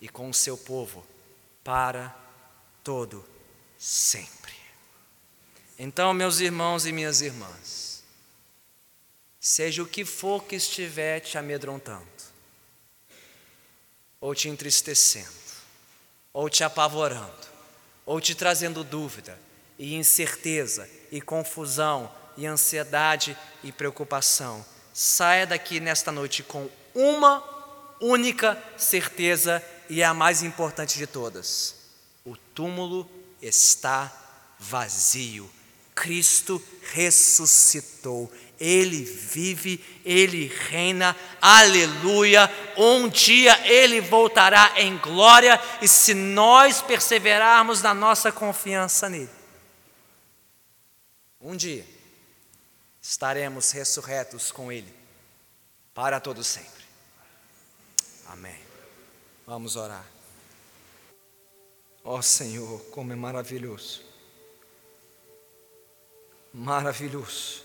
e 0.00 0.08
com 0.08 0.28
o 0.28 0.34
seu 0.34 0.58
povo 0.58 1.06
para 1.62 2.12
todo 2.82 3.24
sempre. 3.78 4.52
Então, 5.78 6.12
meus 6.12 6.40
irmãos 6.40 6.86
e 6.86 6.92
minhas 6.92 7.20
irmãs, 7.20 8.02
seja 9.38 9.80
o 9.80 9.86
que 9.86 10.04
for 10.04 10.42
que 10.42 10.56
estiver 10.56 11.20
te 11.20 11.38
amedrontando, 11.38 12.04
ou 14.20 14.34
te 14.34 14.48
entristecendo, 14.48 15.28
ou 16.32 16.50
te 16.50 16.64
apavorando, 16.64 17.46
ou 18.04 18.20
te 18.20 18.34
trazendo 18.34 18.82
dúvida 18.82 19.38
e 19.78 19.94
incerteza 19.94 20.90
e 21.12 21.20
confusão 21.20 22.12
e 22.36 22.44
ansiedade 22.44 23.36
e 23.62 23.70
preocupação, 23.70 24.66
saia 24.92 25.46
daqui 25.46 25.78
nesta 25.78 26.10
noite 26.10 26.42
com 26.42 26.68
uma 26.96 27.44
única 28.00 28.60
certeza 28.76 29.62
e 29.88 30.00
é 30.00 30.04
a 30.04 30.14
mais 30.14 30.42
importante 30.42 30.98
de 30.98 31.06
todas: 31.06 31.76
o 32.24 32.36
túmulo 32.36 33.08
está 33.40 34.12
vazio. 34.58 35.48
Cristo 35.94 36.62
ressuscitou, 36.92 38.30
Ele 38.60 39.02
vive, 39.02 39.82
Ele 40.04 40.46
reina, 40.68 41.16
aleluia. 41.40 42.50
Um 42.76 43.08
dia 43.08 43.58
Ele 43.66 44.00
voltará 44.00 44.74
em 44.76 44.98
glória, 44.98 45.58
e 45.80 45.88
se 45.88 46.12
nós 46.12 46.82
perseverarmos 46.82 47.80
na 47.80 47.94
nossa 47.94 48.30
confiança 48.30 49.08
nele, 49.08 49.30
um 51.40 51.56
dia 51.56 51.86
estaremos 53.00 53.70
ressurretos 53.70 54.50
com 54.50 54.70
Ele 54.70 54.92
para 55.94 56.20
todo 56.20 56.44
sempre. 56.44 56.75
Vamos 59.46 59.76
orar. 59.76 60.04
Ó 62.02 62.18
oh, 62.18 62.22
Senhor, 62.22 62.80
como 62.90 63.12
é 63.12 63.16
maravilhoso. 63.16 64.02
Maravilhoso. 66.52 67.62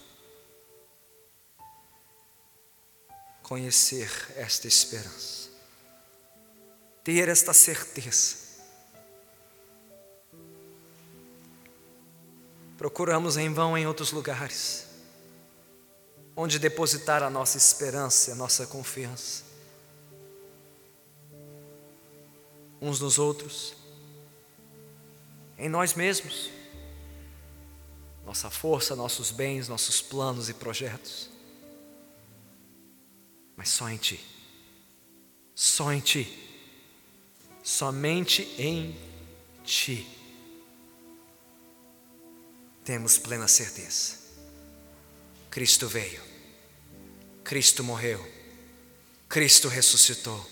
Conhecer 3.42 4.12
esta 4.36 4.68
esperança. 4.68 5.50
Ter 7.04 7.28
esta 7.28 7.52
certeza. 7.52 8.38
Procuramos 12.78 13.38
em 13.38 13.52
vão 13.52 13.78
em 13.78 13.86
outros 13.86 14.12
lugares, 14.12 14.88
onde 16.36 16.58
depositar 16.58 17.22
a 17.22 17.30
nossa 17.30 17.58
esperança, 17.58 18.32
a 18.32 18.36
nossa 18.36 18.66
confiança. 18.66 19.51
Uns 22.82 23.00
nos 23.00 23.20
outros, 23.20 23.74
em 25.58 25.70
nós 25.70 25.94
mesmos, 25.94 26.50
nossa 28.26 28.50
força, 28.50 28.96
nossos 28.96 29.30
bens, 29.30 29.68
nossos 29.68 30.02
planos 30.02 30.50
e 30.50 30.54
projetos, 30.54 31.30
mas 33.56 33.70
só 33.70 33.88
em 33.88 33.98
Ti, 33.98 34.20
só 35.54 35.94
em 35.94 36.00
Ti, 36.00 36.28
somente 37.64 38.42
em 38.58 38.98
Ti, 39.64 40.08
temos 42.84 43.20
plena 43.20 43.48
certeza. 43.48 44.20
Cristo 45.52 45.88
veio, 45.88 46.22
Cristo 47.44 47.84
morreu, 47.84 48.26
Cristo 49.30 49.68
ressuscitou, 49.68 50.44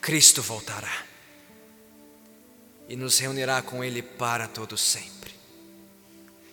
Cristo 0.00 0.40
voltará 0.40 1.09
e 2.90 2.96
nos 2.96 3.20
reunirá 3.20 3.62
com 3.62 3.84
Ele 3.84 4.02
para 4.02 4.48
todo 4.48 4.76
sempre. 4.76 5.32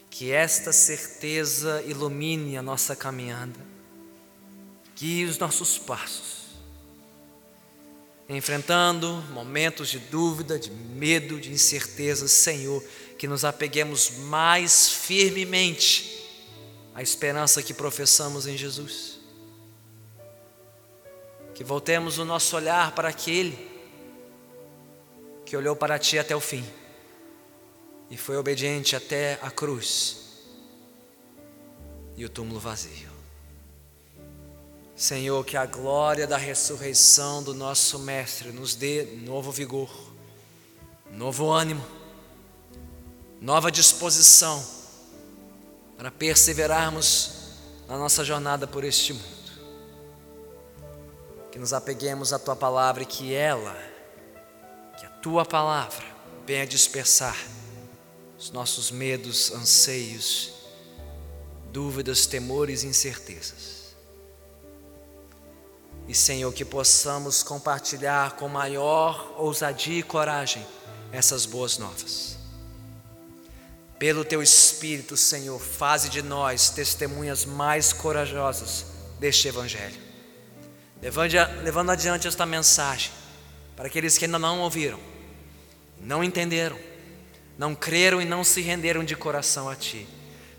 Que 0.08 0.32
esta 0.32 0.72
certeza 0.72 1.82
ilumine 1.88 2.56
a 2.56 2.62
nossa 2.62 2.96
caminhada, 2.96 3.60
guie 4.96 5.26
os 5.26 5.40
nossos 5.40 5.80
passos, 5.80 6.46
enfrentando 8.30 9.14
momentos 9.32 9.90
de 9.90 9.98
dúvida, 9.98 10.60
de 10.60 10.70
medo, 10.70 11.40
de 11.40 11.52
incerteza, 11.52 12.28
Senhor, 12.28 12.84
que 13.18 13.28
nos 13.28 13.44
apeguemos 13.44 14.12
mais 14.12 14.90
firmemente 14.90 16.24
à 16.94 17.02
esperança 17.02 17.64
que 17.64 17.74
professamos 17.74 18.46
em 18.46 18.56
Jesus. 18.56 19.18
Que 21.56 21.64
voltemos 21.64 22.20
o 22.20 22.26
nosso 22.26 22.56
olhar 22.56 22.94
para 22.94 23.10
aquele 23.10 23.77
que 25.48 25.56
olhou 25.56 25.78
para 25.78 25.98
ti 25.98 26.20
até 26.20 26.36
o 26.36 26.42
fim 26.42 26.66
e 28.10 28.18
foi 28.18 28.36
obediente 28.36 28.98
até 28.98 29.40
a 29.42 29.50
cruz 29.50 30.18
e 32.18 32.26
o 32.26 32.30
túmulo 32.30 32.60
vazio. 32.60 33.10
Senhor, 34.94 35.46
que 35.46 35.56
a 35.56 35.66
glória 35.66 36.28
da 36.28 36.36
ressurreição 36.36 37.42
do 37.42 37.54
nosso 37.54 37.98
Mestre 38.00 38.52
nos 38.52 38.76
dê 38.76 39.04
novo 39.24 39.50
vigor, 39.50 39.90
novo 41.10 41.50
ânimo, 41.50 41.86
nova 43.40 43.72
disposição 43.72 44.62
para 45.98 46.12
perseverarmos 46.12 47.54
na 47.88 47.98
nossa 47.98 48.22
jornada 48.26 48.68
por 48.68 48.84
este 48.84 49.14
mundo. 49.14 49.62
Que 51.54 51.58
nos 51.58 51.72
apeguemos 51.72 52.34
à 52.34 52.40
tua 52.40 52.56
palavra 52.56 53.04
e 53.04 53.06
que 53.06 53.34
ela 53.34 53.97
tua 55.28 55.44
palavra 55.44 56.06
venha 56.46 56.66
dispersar 56.66 57.36
os 58.40 58.50
nossos 58.50 58.90
medos, 58.90 59.52
anseios, 59.52 60.54
dúvidas, 61.70 62.26
temores 62.26 62.84
e 62.84 62.88
incertezas. 62.88 63.94
E 66.08 66.16
Senhor, 66.16 66.54
que 66.54 66.64
possamos 66.64 67.44
compartilhar 67.44 68.38
com 68.38 68.48
maior 68.48 69.34
ousadia 69.38 70.00
e 70.00 70.04
coragem 70.04 70.66
essas 71.12 71.46
boas 71.46 71.78
novas. 71.78 72.38
Pelo 74.00 74.24
teu 74.24 74.42
Espírito, 74.42 75.18
Senhor, 75.18 75.60
faze 75.60 76.08
de 76.08 76.22
nós 76.22 76.70
testemunhas 76.70 77.44
mais 77.44 77.92
corajosas 77.92 78.86
deste 79.20 79.50
Evangelho. 79.50 80.00
Levando 81.02 81.90
adiante 81.90 82.30
esta 82.30 82.46
mensagem 82.46 83.12
para 83.76 83.88
aqueles 83.88 84.18
que 84.18 84.24
ainda 84.24 84.40
não 84.40 84.62
ouviram 84.62 85.17
não 86.02 86.24
entenderam, 86.24 86.78
não 87.58 87.74
creram 87.74 88.22
e 88.22 88.26
não 88.26 88.44
se 88.44 88.62
renderam 88.62 89.04
de 89.04 89.16
coração 89.16 89.70
a 89.70 89.76
Ti. 89.76 90.08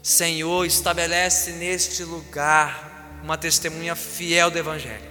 Senhor, 0.03 0.64
estabelece 0.64 1.53
neste 1.53 2.03
lugar 2.05 3.20
uma 3.22 3.36
testemunha 3.36 3.95
fiel 3.95 4.51
do 4.51 4.59
Evangelho, 4.59 5.09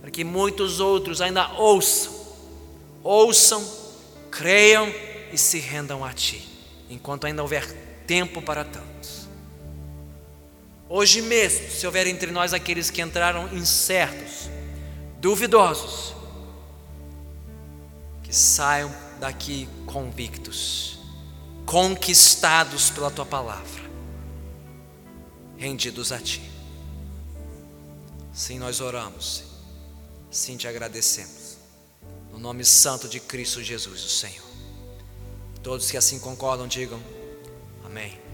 para 0.00 0.10
que 0.10 0.24
muitos 0.24 0.80
outros 0.80 1.20
ainda 1.20 1.52
ouçam, 1.52 2.14
ouçam, 3.02 3.64
creiam 4.30 4.92
e 5.32 5.38
se 5.38 5.58
rendam 5.58 6.04
a 6.04 6.12
Ti, 6.12 6.46
enquanto 6.88 7.26
ainda 7.26 7.42
houver 7.42 7.66
tempo 8.06 8.40
para 8.40 8.64
tantos. 8.64 9.26
Hoje 10.88 11.20
mesmo, 11.20 11.68
se 11.68 11.84
houver 11.84 12.06
entre 12.06 12.30
nós 12.30 12.54
aqueles 12.54 12.90
que 12.90 13.02
entraram 13.02 13.52
incertos, 13.52 14.48
duvidosos, 15.20 16.14
que 18.22 18.34
saiam 18.34 19.05
daqui 19.18 19.68
convictos, 19.86 20.98
conquistados 21.64 22.90
pela 22.90 23.10
tua 23.10 23.26
palavra, 23.26 23.82
rendidos 25.56 26.12
a 26.12 26.18
ti. 26.18 26.42
Sim, 28.32 28.58
nós 28.58 28.80
oramos, 28.80 29.44
sim, 30.30 30.56
te 30.56 30.68
agradecemos, 30.68 31.56
no 32.30 32.38
nome 32.38 32.64
santo 32.64 33.08
de 33.08 33.18
Cristo 33.18 33.62
Jesus, 33.62 34.04
o 34.04 34.08
Senhor. 34.08 34.46
Todos 35.62 35.90
que 35.90 35.96
assim 35.96 36.18
concordam, 36.18 36.68
digam 36.68 37.00
amém. 37.96 38.25